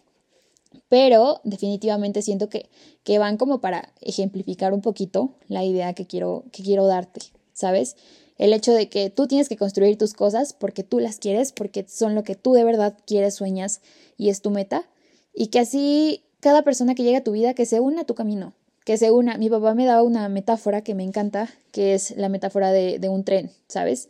Pero 0.89 1.41
definitivamente 1.43 2.21
siento 2.21 2.49
que, 2.49 2.69
que 3.03 3.19
van 3.19 3.38
como 3.38 3.60
para 3.60 3.93
ejemplificar 4.01 4.73
un 4.73 4.82
poquito 4.82 5.36
la 5.47 5.63
idea 5.63 5.93
que 5.93 6.08
quiero, 6.08 6.45
que 6.51 6.63
quiero 6.63 6.88
darte, 6.88 7.21
¿sabes? 7.53 7.97
El 8.38 8.53
hecho 8.53 8.73
de 8.73 8.89
que 8.89 9.10
tú 9.10 9.27
tienes 9.27 9.49
que 9.49 9.58
construir 9.58 9.97
tus 9.97 10.13
cosas 10.13 10.53
porque 10.53 10.84
tú 10.84 10.99
las 10.99 11.17
quieres, 11.17 11.51
porque 11.51 11.86
son 11.88 12.15
lo 12.15 12.23
que 12.23 12.36
tú 12.36 12.53
de 12.53 12.63
verdad 12.63 12.97
quieres, 13.06 13.36
sueñas 13.36 13.82
y 14.17 14.29
es 14.29 14.41
tu 14.41 14.49
meta. 14.49 14.89
Y 15.36 15.47
que 15.47 15.60
así 15.60 16.23
cada 16.43 16.62
persona 16.62 16.93
que 16.93 17.03
llega 17.03 17.19
a 17.19 17.23
tu 17.23 17.32
vida, 17.32 17.53
que 17.53 17.65
se 17.65 17.79
una 17.79 18.01
a 18.01 18.03
tu 18.03 18.15
camino, 18.15 18.53
que 18.84 18.97
se 18.97 19.12
una. 19.12 19.38
Mi 19.38 19.49
papá 19.49 19.73
me 19.75 19.86
daba 19.86 20.03
una 20.03 20.27
metáfora 20.27 20.82
que 20.82 20.93
me 20.93 21.03
encanta, 21.03 21.49
que 21.71 21.93
es 21.93 22.15
la 22.17 22.27
metáfora 22.27 22.73
de, 22.73 23.10
un 23.10 23.23
tren, 23.23 23.49
¿sabes? 23.69 24.10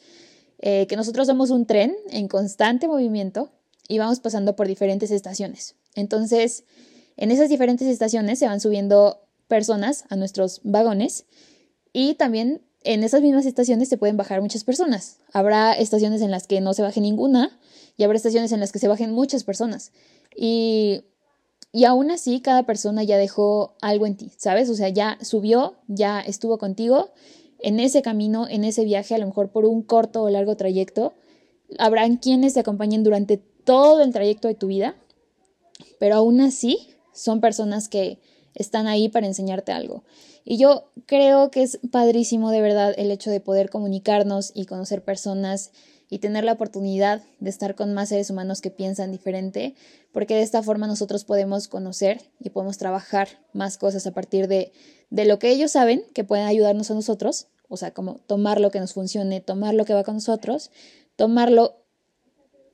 Eh, 0.57 0.87
que 0.87 0.95
nosotros 0.95 1.27
somos 1.27 1.51
un 1.51 1.67
tren 1.67 1.95
en 2.09 2.27
constante 2.27 2.87
movimiento 2.87 3.51
y 3.87 3.99
vamos 3.99 4.19
pasando 4.19 4.55
por 4.55 4.67
diferentes 4.67 5.11
estaciones. 5.11 5.75
Entonces, 5.93 6.63
en 7.17 7.29
esas 7.29 7.49
diferentes 7.49 7.87
estaciones 7.87 8.39
se 8.39 8.47
van 8.47 8.59
subiendo 8.59 9.21
personas 9.47 10.05
a 10.09 10.15
nuestros 10.15 10.59
vagones 10.63 11.25
y 11.93 12.15
también 12.15 12.63
en 12.81 13.03
esas 13.03 13.21
mismas 13.21 13.45
estaciones 13.45 13.89
se 13.89 13.97
pueden 13.97 14.17
bajar 14.17 14.41
muchas 14.41 14.63
personas. 14.63 15.17
Habrá 15.33 15.73
estaciones 15.73 16.23
en 16.23 16.31
las 16.31 16.47
que 16.47 16.61
no 16.61 16.73
se 16.73 16.81
baje 16.81 16.99
ninguna 16.99 17.59
y 17.95 18.03
habrá 18.03 18.17
estaciones 18.17 18.51
en 18.51 18.59
las 18.59 18.71
que 18.71 18.79
se 18.79 18.87
bajen 18.87 19.11
muchas 19.11 19.43
personas. 19.43 19.91
Y, 20.35 21.03
y 21.75 21.85
aún 21.85 22.11
así, 22.11 22.39
cada 22.39 22.63
persona 22.63 23.03
ya 23.03 23.17
dejó 23.17 23.73
algo 23.81 24.05
en 24.05 24.15
ti, 24.15 24.31
¿sabes? 24.37 24.69
O 24.69 24.75
sea, 24.75 24.89
ya 24.89 25.17
subió, 25.23 25.73
ya 25.87 26.21
estuvo 26.21 26.59
contigo 26.59 27.09
en 27.57 27.79
ese 27.79 28.03
camino, 28.03 28.47
en 28.47 28.63
ese 28.63 28.85
viaje, 28.85 29.15
a 29.15 29.17
lo 29.17 29.25
mejor 29.25 29.49
por 29.49 29.65
un 29.65 29.81
corto 29.81 30.21
o 30.21 30.29
largo 30.29 30.55
trayecto. 30.55 31.13
Habrán 31.79 32.17
quienes 32.17 32.53
te 32.53 32.59
acompañen 32.59 33.03
durante 33.03 33.37
todo 33.37 34.03
el 34.03 34.13
trayecto 34.13 34.47
de 34.47 34.53
tu 34.53 34.67
vida, 34.67 34.95
pero 35.99 36.15
aún 36.15 36.41
así 36.41 36.77
son 37.11 37.41
personas 37.41 37.89
que 37.89 38.19
están 38.53 38.85
ahí 38.85 39.09
para 39.09 39.25
enseñarte 39.25 39.71
algo. 39.71 40.03
Y 40.45 40.57
yo 40.57 40.91
creo 41.07 41.49
que 41.49 41.63
es 41.63 41.79
padrísimo 41.91 42.51
de 42.51 42.61
verdad 42.61 42.93
el 42.97 43.09
hecho 43.09 43.31
de 43.31 43.39
poder 43.39 43.71
comunicarnos 43.71 44.51
y 44.53 44.65
conocer 44.65 45.03
personas 45.03 45.71
y 46.13 46.19
tener 46.19 46.43
la 46.43 46.53
oportunidad 46.53 47.23
de 47.39 47.49
estar 47.49 47.75
con 47.75 47.93
más 47.93 48.09
seres 48.09 48.29
humanos 48.29 48.61
que 48.61 48.69
piensan 48.69 49.11
diferente, 49.11 49.75
porque 50.11 50.35
de 50.35 50.41
esta 50.41 50.61
forma 50.61 50.87
nosotros 50.87 51.23
podemos 51.23 51.67
conocer 51.67 52.21
y 52.39 52.49
podemos 52.49 52.77
trabajar 52.77 53.27
más 53.53 53.77
cosas 53.77 54.05
a 54.05 54.11
partir 54.11 54.47
de, 54.47 54.71
de 55.09 55.25
lo 55.25 55.39
que 55.39 55.49
ellos 55.49 55.71
saben 55.71 56.03
que 56.13 56.23
pueden 56.23 56.45
ayudarnos 56.45 56.91
a 56.91 56.93
nosotros 56.93 57.47
o 57.73 57.77
sea, 57.77 57.91
como 57.91 58.19
tomar 58.27 58.61
lo 58.61 58.69
que 58.69 58.79
nos 58.79 58.93
funcione, 58.93 59.41
tomar 59.41 59.73
lo 59.73 59.83
que 59.83 59.95
va 59.95 60.03
con 60.03 60.13
nosotros, 60.13 60.69
tomarlo. 61.15 61.79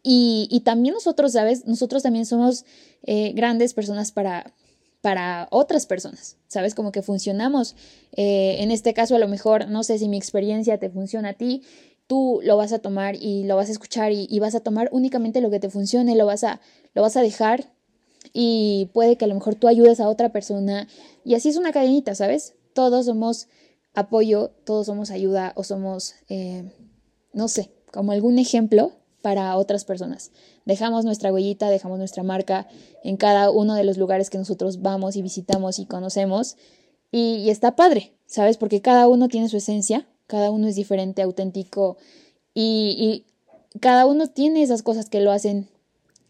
Y, 0.03 0.61
también 0.65 0.93
nosotros, 0.93 1.31
¿sabes? 1.31 1.65
Nosotros 1.67 2.03
también 2.03 2.25
somos 2.25 2.65
eh, 3.03 3.31
grandes 3.33 3.73
personas 3.73 4.11
para, 4.11 4.53
para 4.99 5.47
otras 5.51 5.85
personas, 5.85 6.35
¿sabes? 6.49 6.75
Como 6.75 6.91
que 6.91 7.01
funcionamos. 7.01 7.77
Eh, 8.11 8.57
en 8.59 8.71
este 8.71 8.93
caso, 8.93 9.15
a 9.15 9.19
lo 9.19 9.29
mejor, 9.29 9.69
no 9.69 9.83
sé 9.83 9.99
si 9.99 10.09
mi 10.09 10.17
experiencia 10.17 10.79
te 10.79 10.89
funciona 10.89 11.29
a 11.29 11.33
ti 11.33 11.61
tú 12.09 12.39
lo 12.43 12.57
vas 12.57 12.73
a 12.73 12.79
tomar 12.79 13.15
y 13.21 13.43
lo 13.43 13.55
vas 13.55 13.69
a 13.69 13.71
escuchar 13.71 14.11
y, 14.11 14.39
vas 14.39 14.55
a 14.55 14.61
tomar 14.61 14.89
únicamente 14.91 15.41
lo 15.41 15.51
que 15.51 15.59
te 15.59 15.69
funcione, 15.69 16.15
lo 16.15 16.25
vas 16.25 16.43
a, 16.43 16.59
lo 16.95 17.03
vas 17.03 17.15
a 17.15 17.21
dejar 17.21 17.71
y 18.33 18.89
puede 18.93 19.15
que 19.15 19.25
a 19.25 19.27
lo 19.27 19.35
mejor 19.35 19.53
tú 19.53 19.67
ayudes 19.67 19.99
a 19.99 20.09
otra 20.09 20.29
persona 20.29 20.87
y 21.23 21.35
así 21.35 21.49
es 21.49 21.55
una 21.55 21.71
cadenita, 21.71 22.15
¿sabes? 22.15 22.55
Todos 22.73 23.05
somos 23.05 23.47
apoyo, 23.93 24.49
todos 24.65 24.87
somos 24.87 25.11
ayuda 25.11 25.53
o 25.55 25.63
somos, 25.63 26.15
eh, 26.29 26.73
no 27.31 27.47
sé, 27.47 27.75
como 27.93 28.11
algún 28.11 28.39
ejemplo 28.39 28.93
para 29.21 29.55
otras 29.55 29.85
personas. 29.85 30.31
Dejamos 30.65 31.05
nuestra 31.05 31.31
huellita, 31.31 31.69
dejamos 31.69 31.99
nuestra 31.99 32.23
marca 32.23 32.67
en 33.03 33.17
cada 33.17 33.51
uno 33.51 33.75
de 33.75 33.83
los 33.83 33.99
lugares 33.99 34.31
que 34.31 34.39
nosotros 34.39 34.81
vamos 34.81 35.15
y 35.15 35.21
visitamos 35.21 35.77
y 35.77 35.85
conocemos. 35.85 36.57
Y, 37.11 37.51
está 37.51 37.75
padre, 37.75 38.15
¿sabes? 38.25 38.57
Porque 38.57 38.81
cada 38.81 39.07
uno 39.07 39.27
tiene 39.27 39.47
su 39.47 39.57
esencia, 39.57 40.07
cada 40.29 40.51
uno 40.51 40.67
es 40.67 40.75
diferente, 40.75 41.23
auténtico 41.23 41.97
y, 42.53 43.25
cada 43.81 44.07
uno 44.07 44.25
tiene 44.27 44.63
esas 44.63 44.81
cosas 44.81 45.09
que 45.09 45.21
lo 45.21 45.31
hacen 45.31 45.69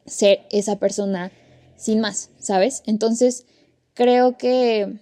ser 0.05 0.41
esa 0.51 0.77
persona 0.77 1.31
sin 1.77 2.01
más, 2.01 2.31
¿sabes? 2.37 2.83
Entonces, 2.85 3.45
creo 3.93 4.37
que 4.37 4.99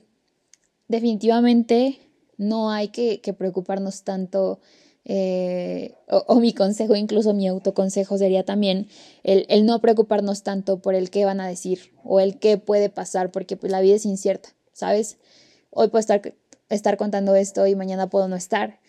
definitivamente 0.87 1.99
no 2.37 2.69
hay 2.69 2.89
que, 2.89 3.21
que 3.21 3.33
preocuparnos 3.33 4.03
tanto 4.03 4.59
eh, 5.05 5.95
o, 6.09 6.35
mi 6.39 6.53
consejo, 6.53 6.95
incluso 6.95 7.33
mi 7.33 7.47
autoconsejo 7.47 8.17
sería 8.17 8.43
también 8.43 8.87
el, 9.23 9.45
el, 9.49 9.65
no 9.65 9.79
preocuparnos 9.79 10.43
tanto 10.43 10.79
por 10.79 10.95
el 10.95 11.09
qué 11.09 11.25
van 11.25 11.39
a 11.39 11.47
decir 11.47 11.93
o 12.03 12.19
el 12.19 12.37
qué 12.37 12.57
puede 12.57 12.89
pasar, 12.89 13.31
porque 13.31 13.57
pues 13.57 13.71
la 13.71 13.81
vida 13.81 13.95
es 13.95 14.05
incierta, 14.05 14.49
¿sabes? 14.73 15.17
Hoy 15.71 15.87
puedo 15.87 16.01
estar, 16.01 16.21
estar 16.69 16.97
contando 16.97 17.35
esto 17.35 17.65
y 17.67 17.75
mañana 17.75 18.09
puedo 18.09 18.27
no 18.27 18.35
estar. 18.35 18.79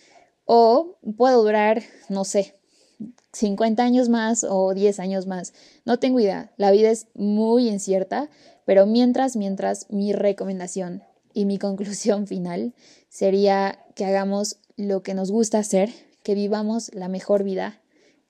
O 0.51 0.97
puedo 1.19 1.43
durar, 1.43 1.83
no 2.09 2.25
sé, 2.25 2.55
50 3.35 3.83
años 3.83 4.09
más 4.09 4.47
o 4.49 4.73
10 4.73 4.99
años 4.99 5.27
más. 5.27 5.53
No 5.85 5.99
tengo 5.99 6.21
idea. 6.21 6.51
La 6.57 6.71
vida 6.71 6.91
es 6.91 7.09
muy 7.13 7.69
incierta, 7.69 8.31
pero 8.65 8.87
mientras, 8.87 9.37
mientras, 9.37 9.91
mi 9.91 10.15
recomendación 10.15 11.03
y 11.35 11.45
mi 11.45 11.59
conclusión 11.67 12.27
final 12.27 12.73
sería 13.11 13.79
que 13.95 14.07
hagamos 14.07 14.57
lo 14.79 15.03
que 15.03 15.13
nos 15.13 15.31
gusta 15.31 15.59
hacer, 15.59 15.91
que 16.23 16.35
vivamos 16.35 16.95
la 16.95 17.09
mejor 17.09 17.45
vida 17.45 17.83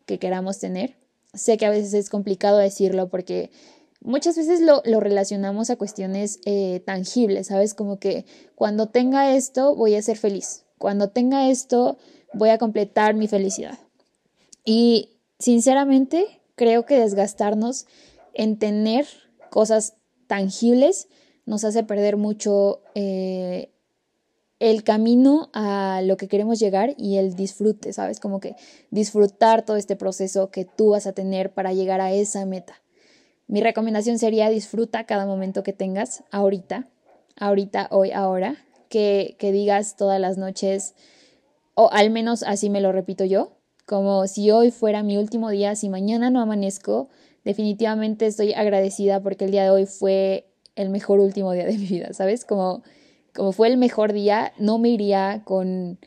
que 0.05 0.19
queramos 0.19 0.59
tener. 0.59 0.97
Sé 1.35 1.57
que 1.57 1.67
a 1.67 1.71
veces 1.71 1.95
es 1.95 2.11
complicado 2.11 2.59
decirlo 2.59 3.11
porque 3.11 3.53
muchas 4.01 4.37
veces 4.37 4.61
lo, 4.61 4.83
relacionamos 4.83 5.71
a 5.71 5.77
cuestiones 5.77 6.41
eh, 6.47 6.83
tangibles, 6.85 7.47
¿sabes? 7.47 7.75
Como 7.75 8.01
que 8.01 8.27
cuando 8.57 8.89
tenga 8.89 9.37
esto 9.37 9.77
voy 9.77 9.95
a 9.95 10.03
ser 10.03 10.17
feliz, 10.17 10.65
cuando 10.79 11.11
tenga 11.11 11.51
esto 11.51 11.99
voy 12.33 12.51
a 12.51 12.59
completar 12.59 13.15
mi 13.15 13.29
felicidad. 13.29 13.79
Y 14.65 15.11
sinceramente 15.39 16.41
creo 16.55 16.85
que 16.85 16.99
desgastarnos 16.99 17.87
en 18.35 18.59
tener 18.59 19.07
cosas 19.51 19.95
tangibles 20.27 21.09
nos 21.47 21.65
hace 21.65 21.83
perder 21.83 22.17
mucho 22.17 22.83
eh, 22.95 23.71
el 24.61 24.83
camino 24.83 25.51
a 25.53 26.03
lo 26.05 26.17
que 26.17 26.29
queremos 26.29 26.59
llegar 26.59 26.95
y 26.99 27.17
el 27.17 27.35
disfrute, 27.35 27.93
¿sabes? 27.93 28.21
Como 28.21 28.41
que 28.41 28.57
disfrutar 28.91 29.65
todo 29.65 29.77
este 29.77 29.97
proceso 29.97 30.51
que 30.51 30.65
tú 30.65 30.91
vas 30.91 31.07
a 31.07 31.13
tener 31.13 31.53
para 31.55 31.73
llegar 31.73 32.01
a 32.01 32.13
esa 32.13 32.45
meta. 32.45 32.75
Mi 33.47 33.63
recomendación 33.63 34.19
sería 34.19 34.51
disfruta 34.51 35.05
cada 35.05 35.25
momento 35.25 35.63
que 35.63 35.73
tengas 35.73 36.25
ahorita, 36.31 36.89
ahorita, 37.37 37.89
hoy, 37.91 38.11
ahora, 38.11 38.57
que, 38.89 39.37
digas 39.41 39.97
todas 39.97 40.21
las 40.21 40.39
noches, 40.39 40.95
o 41.75 41.91
al 41.93 42.11
menos 42.11 42.43
así 42.43 42.71
me 42.71 42.81
lo 42.81 42.93
repito 42.93 43.25
yo, 43.25 43.53
como 43.87 44.27
si 44.27 44.51
hoy 44.51 44.71
fuera 44.71 45.03
mi 45.03 45.17
último 45.17 45.51
día, 45.51 45.75
si 45.75 45.89
mañana 45.89 46.31
no 46.31 46.41
amanezco, 46.41 47.09
definitivamente 47.45 48.27
estoy 48.27 48.53
agradecida 48.53 49.23
porque 49.23 49.47
el 49.47 49.51
día 49.51 49.65
de 49.65 49.71
hoy 49.71 49.87
fue 49.87 50.51
el 50.77 50.91
mejor 50.91 51.21
último 51.21 51.53
día 51.53 51.65
de 51.65 51.79
mi 51.79 51.87
vida, 51.87 52.13
¿sabes? 52.13 52.45
Como 52.45 52.83
como 53.39 53.53
fue 53.53 53.69
el 53.69 53.77
mejor 53.77 54.13
día, 54.13 54.53
no 54.59 54.79
me 54.79 54.89
iría 54.89 55.43
con, 55.45 55.99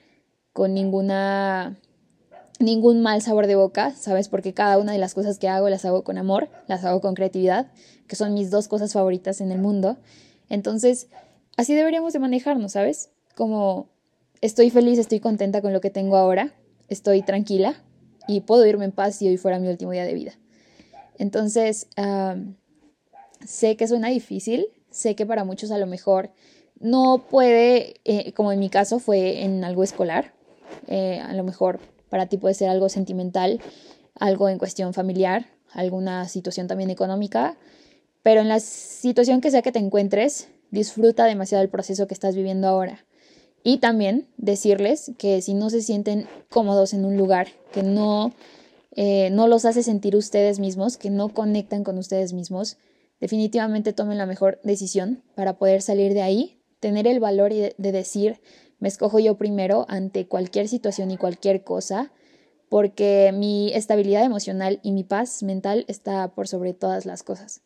con 0.51 0.73
ninguna 0.73 1.77
ningún 2.59 3.01
mal 3.01 3.21
sabor 3.21 3.47
de 3.47 3.55
boca, 3.55 3.91
¿sabes? 3.95 4.27
Porque 4.27 4.53
cada 4.53 4.77
una 4.77 4.91
de 4.91 4.97
las 4.97 5.13
cosas 5.13 5.39
que 5.39 5.47
hago 5.47 5.69
las 5.69 5.85
hago 5.85 6.03
con 6.03 6.17
amor, 6.17 6.49
las 6.67 6.83
hago 6.83 6.99
con 6.99 7.15
creatividad, 7.15 7.71
que 8.05 8.17
son 8.17 8.33
mis 8.33 8.51
dos 8.51 8.67
cosas 8.67 8.91
favoritas 8.91 9.39
en 9.39 9.51
el 9.51 9.59
mundo. 9.59 9.97
Entonces, 10.49 11.07
así 11.61 11.75
deberíamos 11.75 12.11
de 12.11 12.17
manejarnos, 12.17 12.71
¿sabes? 12.71 13.11
Como 13.35 13.87
estoy 14.41 14.71
feliz, 14.71 14.97
estoy 14.97 15.19
contenta 15.19 15.61
con 15.61 15.73
lo 15.73 15.79
que 15.79 15.91
tengo 15.91 16.17
ahora, 16.17 16.55
estoy 16.89 17.21
tranquila 17.21 17.75
y 18.27 18.41
puedo 18.41 18.65
irme 18.65 18.85
en 18.85 18.91
paz 18.91 19.15
si 19.15 19.27
hoy 19.27 19.37
fuera 19.37 19.59
mi 19.59 19.67
último 19.67 19.91
día 19.91 20.03
de 20.03 20.15
vida. 20.15 20.33
Entonces, 21.19 21.87
sé 23.45 23.77
que 23.77 23.87
suena 23.87 24.07
difícil, 24.07 24.65
sé 24.89 25.15
que 25.15 25.27
para 25.27 25.43
muchos 25.43 25.69
a 25.69 25.77
lo 25.77 25.85
mejor 25.85 26.31
no 26.79 27.27
puede, 27.29 28.01
eh, 28.05 28.33
como 28.33 28.51
en 28.51 28.59
mi 28.59 28.69
caso 28.71 28.97
fue 28.97 29.43
en 29.43 29.63
algo 29.63 29.83
escolar, 29.83 30.33
eh, 30.87 31.19
a 31.19 31.33
lo 31.33 31.43
mejor 31.43 31.79
para 32.09 32.25
ti 32.25 32.37
puede 32.37 32.55
ser 32.55 32.69
algo 32.69 32.89
sentimental, 32.89 33.61
algo 34.15 34.49
en 34.49 34.57
cuestión 34.57 34.95
familiar, 34.95 35.45
alguna 35.73 36.27
situación 36.27 36.65
también 36.65 36.89
económica, 36.89 37.55
pero 38.23 38.41
en 38.41 38.47
la 38.47 38.59
situación 38.59 39.41
que 39.41 39.51
sea 39.51 39.61
que 39.61 39.71
te 39.71 39.77
encuentres, 39.77 40.47
disfruta 40.71 41.25
demasiado 41.25 41.63
el 41.63 41.69
proceso 41.69 42.07
que 42.07 42.13
estás 42.13 42.35
viviendo 42.35 42.67
ahora. 42.67 43.05
Y 43.63 43.77
también 43.77 44.27
decirles 44.37 45.11
que 45.19 45.41
si 45.41 45.53
no 45.53 45.69
se 45.69 45.81
sienten 45.81 46.27
cómodos 46.49 46.93
en 46.93 47.05
un 47.05 47.17
lugar, 47.17 47.49
que 47.71 47.83
no, 47.83 48.33
eh, 48.95 49.29
no 49.31 49.47
los 49.47 49.65
hace 49.65 49.83
sentir 49.83 50.15
ustedes 50.15 50.59
mismos, 50.59 50.97
que 50.97 51.11
no 51.11 51.29
conectan 51.29 51.83
con 51.83 51.97
ustedes 51.99 52.33
mismos, 52.33 52.77
definitivamente 53.19 53.93
tomen 53.93 54.17
la 54.17 54.25
mejor 54.25 54.59
decisión 54.63 55.21
para 55.35 55.57
poder 55.57 55.83
salir 55.83 56.13
de 56.13 56.23
ahí 56.23 56.57
tener 56.81 57.07
el 57.07 57.19
valor 57.19 57.53
de, 57.53 57.73
decir, 57.77 58.41
me 58.79 58.89
escojo 58.89 59.19
yo 59.19 59.37
primero 59.37 59.85
ante 59.87 60.27
cualquier 60.27 60.67
situación 60.67 61.11
y 61.11 61.17
cualquier 61.17 61.63
cosa, 61.63 62.11
porque 62.67 63.31
mi 63.33 63.71
estabilidad 63.73 64.25
emocional 64.25 64.79
y 64.81 64.91
mi 64.91 65.03
paz 65.03 65.43
mental 65.43 65.85
está 65.87 66.27
por 66.29 66.47
sobre 66.47 66.73
todas 66.73 67.05
las 67.05 67.21
cosas. 67.21 67.61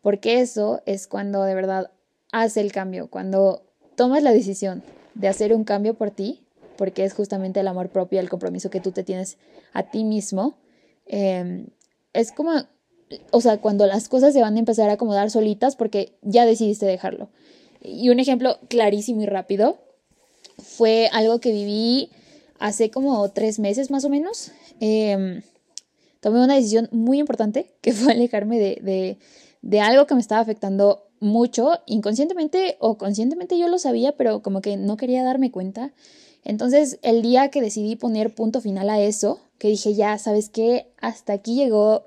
Porque 0.00 0.40
eso 0.40 0.82
es 0.86 1.08
cuando 1.08 1.42
de 1.42 1.54
verdad 1.54 1.90
hace 2.32 2.60
el 2.60 2.72
cambio, 2.72 3.08
cuando 3.08 3.62
tomas 3.96 4.22
la 4.22 4.32
decisión 4.32 4.82
de 5.14 5.28
hacer 5.28 5.54
un 5.54 5.64
cambio 5.64 5.94
por 5.94 6.10
ti, 6.10 6.42
porque 6.76 7.04
es 7.04 7.12
justamente 7.12 7.60
el 7.60 7.68
amor 7.68 7.90
propio, 7.90 8.20
el 8.20 8.30
compromiso 8.30 8.70
que 8.70 8.80
tú 8.80 8.92
te 8.92 9.02
tienes 9.02 9.36
a 9.72 9.82
ti 9.82 10.04
mismo. 10.04 10.54
Em, 11.06 11.66
es 12.14 12.32
como, 12.32 12.52
o 13.30 13.40
sea, 13.40 13.58
cuando 13.58 13.86
las 13.86 14.08
cosas 14.08 14.32
se 14.32 14.40
van 14.40 14.56
a 14.56 14.58
empezar 14.58 14.88
a 14.88 14.94
acomodar 14.94 15.30
solitas 15.30 15.76
porque 15.76 16.14
ya 16.22 16.46
decidiste 16.46 16.86
dejarlo. 16.86 17.28
Y 17.82 18.08
un 18.10 18.20
ejemplo 18.20 18.58
clarísimo 18.68 19.22
y 19.22 19.26
rápido 19.26 19.78
fue 20.58 21.08
algo 21.12 21.40
que 21.40 21.52
viví 21.52 22.10
hace 22.58 22.90
como 22.90 23.28
tres 23.30 23.58
meses 23.58 23.90
más 23.90 24.04
o 24.04 24.08
menos. 24.08 24.52
Em, 24.80 25.42
tomé 26.20 26.44
una 26.44 26.54
decisión 26.54 26.88
muy 26.92 27.18
importante 27.18 27.74
que 27.80 27.92
fue 27.92 28.12
alejarme 28.12 28.58
de, 28.58 29.18
de, 29.62 29.80
algo 29.80 30.06
que 30.06 30.14
me 30.14 30.20
estaba 30.20 30.40
afectando 30.40 31.09
mucho, 31.20 31.78
inconscientemente 31.86 32.76
o 32.80 32.98
conscientemente 32.98 33.58
yo 33.58 33.68
lo 33.68 33.78
sabía, 33.78 34.12
pero 34.16 34.42
como 34.42 34.60
que 34.60 34.76
no 34.76 34.96
quería 34.96 35.22
darme 35.22 35.50
cuenta. 35.50 35.92
Entonces, 36.44 36.98
el 37.02 37.22
día 37.22 37.50
que 37.50 37.60
decidí 37.60 37.96
poner 37.96 38.34
punto 38.34 38.60
final 38.60 38.88
a 38.90 39.00
eso, 39.00 39.40
que 39.58 39.68
dije, 39.68 39.94
ya, 39.94 40.18
¿sabes 40.18 40.48
qué? 40.48 40.90
Hasta 40.98 41.34
aquí 41.34 41.54
llegó, 41.54 42.04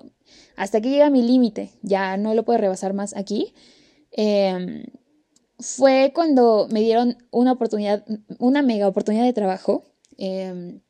hasta 0.56 0.78
aquí 0.78 0.90
llega 0.90 1.08
mi 1.10 1.22
límite, 1.22 1.70
ya 1.82 2.16
no 2.16 2.34
lo 2.34 2.44
puedo 2.44 2.58
rebasar 2.58 2.92
más 2.92 3.16
aquí. 3.16 3.54
Eh, 4.10 4.84
fue 5.58 6.12
cuando 6.14 6.66
me 6.70 6.80
dieron 6.80 7.16
una 7.30 7.52
oportunidad, 7.52 8.04
una 8.38 8.62
mega 8.62 8.88
oportunidad 8.88 9.24
de 9.24 9.32
trabajo. 9.32 9.84
Em, 10.18 10.80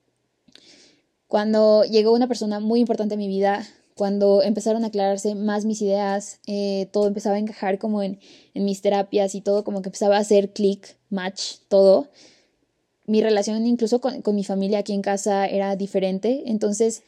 cuando 1.29 1.85
llegó 1.85 2.13
una 2.13 2.29
persona 2.29 2.61
muy 2.61 2.81
importante 2.81 3.15
en 3.15 3.21
mi 3.21 3.29
vida, 3.29 3.67
cuando 3.95 4.43
empezaron 4.43 4.85
a 4.85 4.89
aclararse 4.89 5.35
más 5.35 5.65
mis 5.65 5.81
ideas, 5.83 6.41
eh, 6.47 6.89
todo 6.93 7.07
empezaba 7.07 7.37
a 7.37 7.39
encajar 7.39 7.79
como 7.79 8.03
en, 8.03 8.19
en, 8.55 8.65
mis 8.65 8.83
terapias 8.83 9.35
y 9.35 9.41
todo 9.41 9.65
como 9.65 9.83
que 9.83 9.89
empezaba 9.89 10.17
a 10.17 10.21
hacer 10.21 10.53
clic, 10.53 10.97
match, 11.11 11.59
todo. 11.69 12.09
Mi 13.07 13.23
relación 13.23 13.67
incluso 13.67 14.01
con, 14.01 14.23
con 14.23 14.35
mi 14.35 14.45
familia 14.45 14.81
aquí 14.81 14.93
en 14.93 15.03
casa 15.03 15.47
era 15.47 15.77
diferente, 15.77 16.45
entonces 16.47 17.03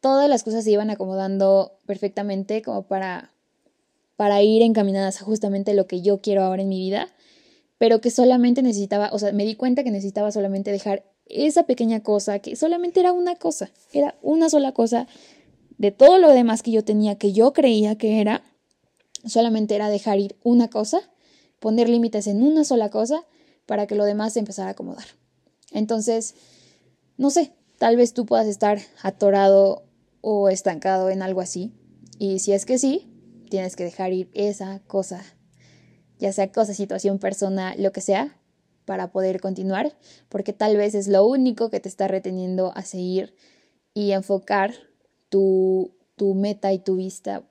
todas 0.00 0.28
las 0.28 0.42
cosas 0.42 0.64
se 0.64 0.70
iban 0.72 0.90
acomodando 0.90 1.78
perfectamente 1.86 2.62
como 2.62 2.82
para 2.82 3.30
para 4.16 4.42
ir 4.42 4.62
encaminadas 4.62 5.20
a 5.20 5.24
justamente 5.24 5.74
lo 5.74 5.86
que 5.86 6.00
yo 6.00 6.20
quiero 6.20 6.42
ahora 6.42 6.62
en 6.62 6.68
mi 6.68 6.78
vida, 6.78 7.08
pero 7.78 8.00
que 8.00 8.10
solamente 8.10 8.62
necesitaba, 8.62 9.10
o 9.12 9.18
sea, 9.18 9.32
me 9.32 9.44
di 9.44 9.54
cuenta 9.54 9.84
que 9.84 9.90
necesitaba 9.90 10.32
solamente 10.32 10.72
dejar 10.72 11.04
esa 11.26 11.64
pequeña 11.64 12.02
cosa, 12.02 12.38
que 12.38 12.56
solamente 12.56 13.00
era 13.00 13.12
una 13.12 13.36
cosa, 13.36 13.70
era 13.92 14.16
una 14.22 14.48
sola 14.48 14.72
cosa 14.72 15.06
de 15.78 15.90
todo 15.90 16.18
lo 16.18 16.30
demás 16.30 16.62
que 16.62 16.70
yo 16.70 16.84
tenía, 16.84 17.16
que 17.16 17.32
yo 17.32 17.52
creía 17.52 17.96
que 17.96 18.20
era, 18.20 18.42
solamente 19.24 19.74
era 19.74 19.88
dejar 19.88 20.18
ir 20.18 20.36
una 20.42 20.68
cosa, 20.68 21.00
poner 21.60 21.88
límites 21.88 22.26
en 22.26 22.42
una 22.42 22.64
sola 22.64 22.90
cosa 22.90 23.24
para 23.66 23.86
que 23.86 23.94
lo 23.94 24.04
demás 24.04 24.34
se 24.34 24.38
empezara 24.38 24.68
a 24.68 24.72
acomodar. 24.72 25.06
Entonces, 25.72 26.34
no 27.16 27.30
sé, 27.30 27.52
tal 27.78 27.96
vez 27.96 28.14
tú 28.14 28.26
puedas 28.26 28.46
estar 28.46 28.78
atorado 29.02 29.84
o 30.20 30.48
estancado 30.48 31.10
en 31.10 31.22
algo 31.22 31.40
así. 31.40 31.72
Y 32.18 32.38
si 32.38 32.52
es 32.52 32.64
que 32.64 32.78
sí, 32.78 33.12
tienes 33.50 33.76
que 33.76 33.84
dejar 33.84 34.12
ir 34.12 34.30
esa 34.32 34.80
cosa, 34.86 35.22
ya 36.18 36.32
sea 36.32 36.50
cosa, 36.50 36.74
situación, 36.74 37.18
persona, 37.18 37.74
lo 37.76 37.92
que 37.92 38.00
sea, 38.00 38.38
para 38.84 39.10
poder 39.10 39.40
continuar, 39.40 39.96
porque 40.28 40.52
tal 40.52 40.76
vez 40.76 40.94
es 40.94 41.08
lo 41.08 41.26
único 41.26 41.70
que 41.70 41.80
te 41.80 41.88
está 41.88 42.08
reteniendo 42.08 42.72
a 42.74 42.82
seguir 42.82 43.34
y 43.92 44.12
enfocar 44.12 44.74
tu, 45.28 45.92
tu 46.16 46.34
meta 46.34 46.72
y 46.72 46.78
tu 46.78 46.96
vista, 46.96 47.42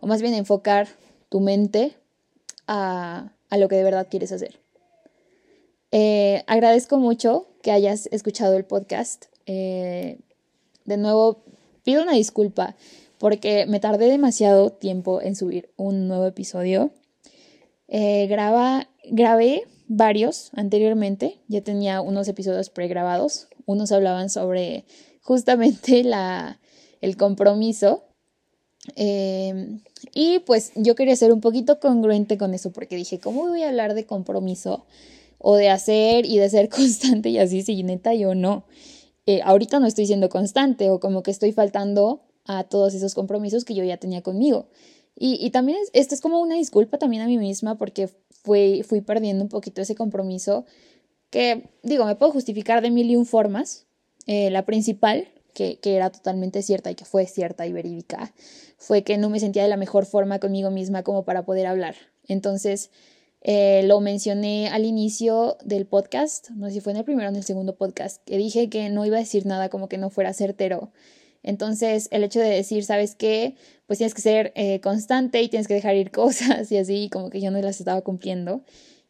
o 0.00 0.06
más 0.06 0.22
bien 0.22 0.34
enfocar 0.34 0.88
tu 1.28 1.40
mente 1.40 1.94
a, 2.66 3.32
a 3.50 3.56
lo 3.58 3.68
que 3.68 3.76
de 3.76 3.84
verdad 3.84 4.08
quieres 4.10 4.32
hacer. 4.32 4.62
Eh, 5.92 6.42
agradezco 6.46 6.98
mucho 6.98 7.46
que 7.62 7.70
hayas 7.70 8.06
escuchado 8.12 8.56
el 8.56 8.64
podcast. 8.64 9.26
Eh, 9.44 10.18
de 10.86 10.96
nuevo, 10.96 11.42
pido 11.84 12.02
una 12.02 12.14
disculpa 12.14 12.74
porque 13.18 13.66
me 13.66 13.78
tardé 13.78 14.06
demasiado 14.06 14.70
tiempo 14.70 15.20
en 15.20 15.36
subir 15.36 15.70
un 15.76 16.08
nuevo 16.08 16.26
episodio. 16.26 16.90
Eh, 17.88 18.26
graba, 18.26 18.88
grabé 19.10 19.64
varios 19.86 20.50
anteriormente, 20.54 21.38
ya 21.46 21.60
tenía 21.60 22.00
unos 22.00 22.26
episodios 22.26 22.70
pregrabados. 22.70 23.48
Unos 23.66 23.92
hablaban 23.92 24.30
sobre 24.30 24.86
justamente 25.20 26.02
la, 26.02 26.58
el 27.02 27.18
compromiso. 27.18 28.04
y 28.96 30.38
pues 30.40 30.72
yo 30.74 30.94
quería 30.94 31.14
ser 31.14 31.32
un 31.32 31.40
poquito 31.40 31.78
congruente 31.78 32.38
con 32.38 32.54
eso 32.54 32.72
porque 32.72 32.96
dije, 32.96 33.20
¿cómo 33.20 33.46
voy 33.48 33.62
a 33.62 33.68
hablar 33.68 33.94
de 33.94 34.06
compromiso? 34.06 34.86
o 35.42 35.56
de 35.56 35.68
hacer 35.68 36.24
y 36.24 36.38
de 36.38 36.48
ser 36.48 36.68
constante 36.70 37.28
y 37.28 37.38
así, 37.38 37.62
si 37.62 37.82
neta 37.82 38.14
yo 38.14 38.34
no. 38.34 38.64
Eh, 39.26 39.40
ahorita 39.44 39.78
no 39.78 39.86
estoy 39.86 40.06
siendo 40.06 40.28
constante 40.28 40.90
o 40.90 40.98
como 40.98 41.22
que 41.22 41.30
estoy 41.30 41.52
faltando 41.52 42.22
a 42.44 42.64
todos 42.64 42.94
esos 42.94 43.14
compromisos 43.14 43.64
que 43.64 43.74
yo 43.74 43.84
ya 43.84 43.98
tenía 43.98 44.22
conmigo. 44.22 44.68
Y, 45.14 45.50
también 45.50 45.78
es, 45.80 45.90
esto 45.92 46.14
es 46.14 46.20
como 46.20 46.40
una 46.40 46.56
disculpa 46.56 46.98
también 46.98 47.22
a 47.22 47.26
mí 47.26 47.36
misma 47.36 47.76
porque 47.76 48.08
fui, 48.30 48.82
fui 48.82 49.02
perdiendo 49.02 49.44
un 49.44 49.50
poquito 49.50 49.82
ese 49.82 49.94
compromiso 49.94 50.64
que, 51.30 51.68
digo, 51.82 52.06
me 52.06 52.16
puedo 52.16 52.32
justificar 52.32 52.82
de 52.82 52.90
mil 52.90 53.08
y 53.10 53.14
un 53.14 53.26
formas. 53.26 53.86
Eh, 54.26 54.50
la 54.50 54.64
principal, 54.64 55.28
que, 55.52 55.78
era 55.84 56.10
totalmente 56.10 56.62
cierta 56.62 56.90
y 56.90 56.94
que 56.94 57.04
fue 57.04 57.26
cierta 57.26 57.66
y 57.66 57.72
verídica, 57.72 58.34
fue 58.78 59.02
que 59.02 59.18
no 59.18 59.30
me 59.30 59.40
sentía 59.40 59.62
de 59.62 59.68
la 59.68 59.76
mejor 59.76 60.06
forma 60.06 60.38
conmigo 60.38 60.70
misma 60.70 61.02
como 61.02 61.24
para 61.24 61.44
poder 61.44 61.66
hablar. 61.66 61.94
Entonces, 62.26 62.90
eh, 63.40 63.82
lo 63.84 64.00
mencioné 64.00 64.68
al 64.68 64.84
inicio 64.84 65.56
del 65.64 65.86
podcast, 65.86 66.50
no 66.50 66.68
sé 66.68 66.74
si 66.74 66.80
fue 66.80 66.92
en 66.92 66.98
el 66.98 67.04
primero 67.04 67.28
o 67.28 67.30
en 67.30 67.36
el 67.36 67.44
segundo 67.44 67.76
podcast, 67.76 68.22
que 68.24 68.38
dije 68.38 68.68
que 68.68 68.88
no 68.88 69.04
iba 69.04 69.16
a 69.16 69.20
decir 69.20 69.46
nada 69.46 69.68
como 69.68 69.88
que 69.88 69.98
no 69.98 70.10
fuera 70.10 70.32
certero. 70.32 70.92
Entonces, 71.42 72.08
el 72.12 72.22
hecho 72.22 72.40
de 72.40 72.48
decir, 72.48 72.84
¿sabes 72.84 73.14
qué? 73.16 73.56
Pues 73.86 73.98
tienes 73.98 74.14
que 74.14 74.22
ser 74.22 74.52
eh, 74.54 74.80
constante 74.80 75.42
y 75.42 75.48
tienes 75.48 75.66
que 75.66 75.74
dejar 75.74 75.96
ir 75.96 76.10
cosas 76.12 76.70
y 76.70 76.76
así, 76.76 77.08
como 77.10 77.30
que 77.30 77.40
yo 77.40 77.50
no 77.50 77.60
las 77.60 77.80
estaba 77.80 78.02
cumpliendo. 78.02 78.62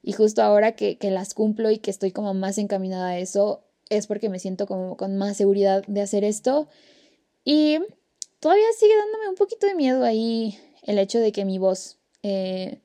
Y 0.03 0.13
justo 0.13 0.43
ahora 0.43 0.73
que, 0.73 0.99
que 0.99 1.11
las 1.11 1.35
cumplo 1.35 1.71
y 1.71 1.79
que 1.79 1.91
estoy 1.91 2.11
como 2.11 2.35
más 2.35 2.59
encaminada 2.59 3.09
a 3.09 3.19
eso, 3.19 3.65
es 3.97 4.07
porque 4.07 4.29
me 4.29 4.39
siento 4.39 4.67
como 4.67 4.97
con 4.97 5.17
más 5.17 5.37
seguridad 5.37 5.85
de 5.87 6.01
hacer 6.01 6.25
esto. 6.25 6.69
Y 7.45 7.79
todavía 8.41 8.67
sigue 8.79 8.97
dándome 8.97 9.29
un 9.29 9.35
poquito 9.35 9.67
de 9.67 9.75
miedo 9.75 10.05
ahí 10.05 10.59
el 10.83 10.99
hecho 10.99 11.19
de 11.19 11.33
que 11.33 11.45
mi 11.45 11.59
voz 11.59 11.99
eh, 12.23 12.81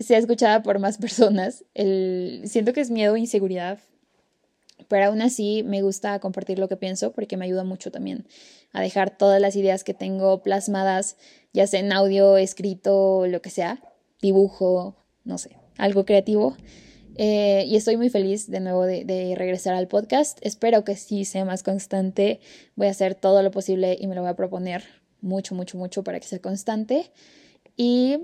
sea 0.00 0.18
escuchada 0.18 0.62
por 0.62 0.78
más 0.78 0.98
personas. 0.98 1.64
El, 1.74 2.42
siento 2.46 2.72
que 2.72 2.80
es 2.80 2.90
miedo 2.90 3.16
e 3.16 3.20
inseguridad, 3.20 3.78
pero 4.88 5.06
aún 5.06 5.22
así 5.22 5.62
me 5.62 5.82
gusta 5.82 6.18
compartir 6.18 6.58
lo 6.58 6.68
que 6.68 6.76
pienso 6.76 7.12
porque 7.12 7.36
me 7.36 7.44
ayuda 7.44 7.64
mucho 7.64 7.90
también 7.90 8.26
a 8.72 8.80
dejar 8.80 9.16
todas 9.16 9.40
las 9.40 9.54
ideas 9.56 9.84
que 9.84 9.94
tengo 9.94 10.42
plasmadas, 10.42 11.16
ya 11.52 11.66
sea 11.66 11.80
en 11.80 11.92
audio, 11.92 12.36
escrito, 12.36 13.26
lo 13.26 13.42
que 13.42 13.50
sea, 13.50 13.82
dibujo, 14.20 14.96
no 15.24 15.38
sé, 15.38 15.56
algo 15.76 16.04
creativo. 16.04 16.56
Eh, 17.16 17.64
y 17.66 17.76
estoy 17.76 17.96
muy 17.96 18.08
feliz 18.08 18.50
de 18.50 18.60
nuevo 18.60 18.86
de, 18.86 19.34
regresar 19.36 19.74
al 19.74 19.88
podcast. 19.88 20.38
Espero 20.42 20.84
que 20.84 20.96
sí 20.96 21.24
sea 21.24 21.44
más 21.44 21.62
constante. 21.62 22.40
Voy 22.76 22.86
a 22.86 22.90
hacer 22.90 23.14
todo 23.14 23.42
lo 23.42 23.50
posible 23.50 23.96
y 24.00 24.06
me 24.06 24.14
lo 24.14 24.22
voy 24.22 24.30
a 24.30 24.36
proponer 24.36 24.84
mucho, 25.20 25.54
mucho, 25.54 25.78
mucho 25.78 26.02
para 26.02 26.20
que 26.20 26.26
sea 26.26 26.40
constante. 26.40 27.10
Y 27.76 28.18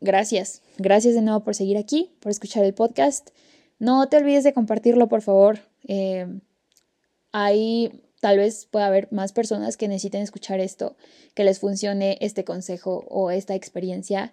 gracias. 0.00 0.62
Gracias 0.78 1.14
de 1.14 1.22
nuevo 1.22 1.44
por 1.44 1.54
seguir 1.54 1.78
aquí, 1.78 2.12
por 2.20 2.30
escuchar 2.30 2.64
el 2.64 2.74
podcast. 2.74 3.30
No 3.78 4.08
te 4.08 4.16
olvides 4.16 4.44
de 4.44 4.52
compartirlo, 4.52 5.08
por 5.08 5.22
favor. 5.22 5.60
Eh, 5.86 6.26
tal 8.20 8.38
vez 8.38 8.66
pueda 8.66 8.86
haber 8.86 9.08
más 9.12 9.32
personas 9.32 9.76
que 9.76 9.86
necesiten 9.86 10.22
escuchar 10.22 10.58
esto, 10.60 10.96
que 11.34 11.44
les 11.44 11.60
funcione 11.60 12.18
este 12.20 12.44
consejo 12.44 13.04
o 13.08 13.30
esta 13.30 13.54
experiencia. 13.54 14.32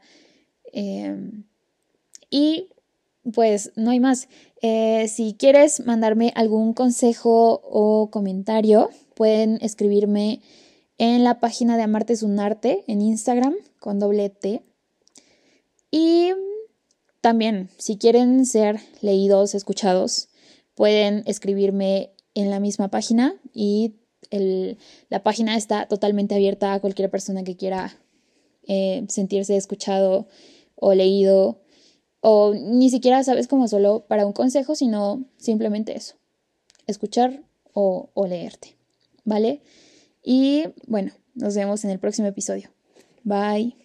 Eh, 0.73 1.15
y 2.31 2.69
pues 3.33 3.71
no 3.75 3.91
hay 3.91 3.99
más. 3.99 4.27
Eh, 4.61 5.07
si 5.07 5.35
quieres 5.37 5.85
mandarme 5.85 6.31
algún 6.35 6.73
consejo 6.73 7.61
o 7.63 8.09
comentario, 8.11 8.89
pueden 9.15 9.57
escribirme 9.61 10.41
en 10.97 11.23
la 11.23 11.39
página 11.39 11.75
de 11.77 11.83
Amarte 11.83 12.13
es 12.13 12.23
un 12.23 12.39
arte 12.39 12.83
en 12.87 13.01
Instagram 13.01 13.55
con 13.79 13.99
doble 13.99 14.29
T. 14.29 14.61
Y 15.91 16.31
también, 17.21 17.69
si 17.77 17.97
quieren 17.97 18.45
ser 18.45 18.79
leídos, 19.01 19.55
escuchados, 19.55 20.29
pueden 20.73 21.23
escribirme 21.25 22.11
en 22.33 22.49
la 22.49 22.59
misma 22.59 22.89
página 22.89 23.35
y 23.53 23.95
la 25.09 25.23
página 25.23 25.55
está 25.55 25.87
totalmente 25.87 26.35
abierta 26.35 26.73
a 26.73 26.79
cualquier 26.79 27.09
persona 27.09 27.43
que 27.43 27.55
quiera 27.55 27.97
eh, 28.67 29.05
sentirse 29.07 29.55
escuchado 29.55 30.27
o 30.75 30.93
leído 30.93 31.61
o 32.21 32.53
ni 32.53 32.89
siquiera 32.89 33.23
sabes 33.23 33.47
como 33.47 33.67
solo 33.67 34.05
para 34.07 34.25
un 34.25 34.33
consejo, 34.33 34.75
sino 34.75 35.25
simplemente 35.37 35.95
eso, 35.95 36.15
escuchar 36.87 37.43
o, 37.73 38.09
o 38.13 38.27
leerte, 38.27 38.75
¿vale? 39.23 39.61
Y 40.23 40.65
bueno, 40.87 41.11
nos 41.35 41.55
vemos 41.55 41.83
en 41.83 41.91
el 41.91 41.99
próximo 41.99 42.27
episodio. 42.27 42.69
Bye. 43.23 43.84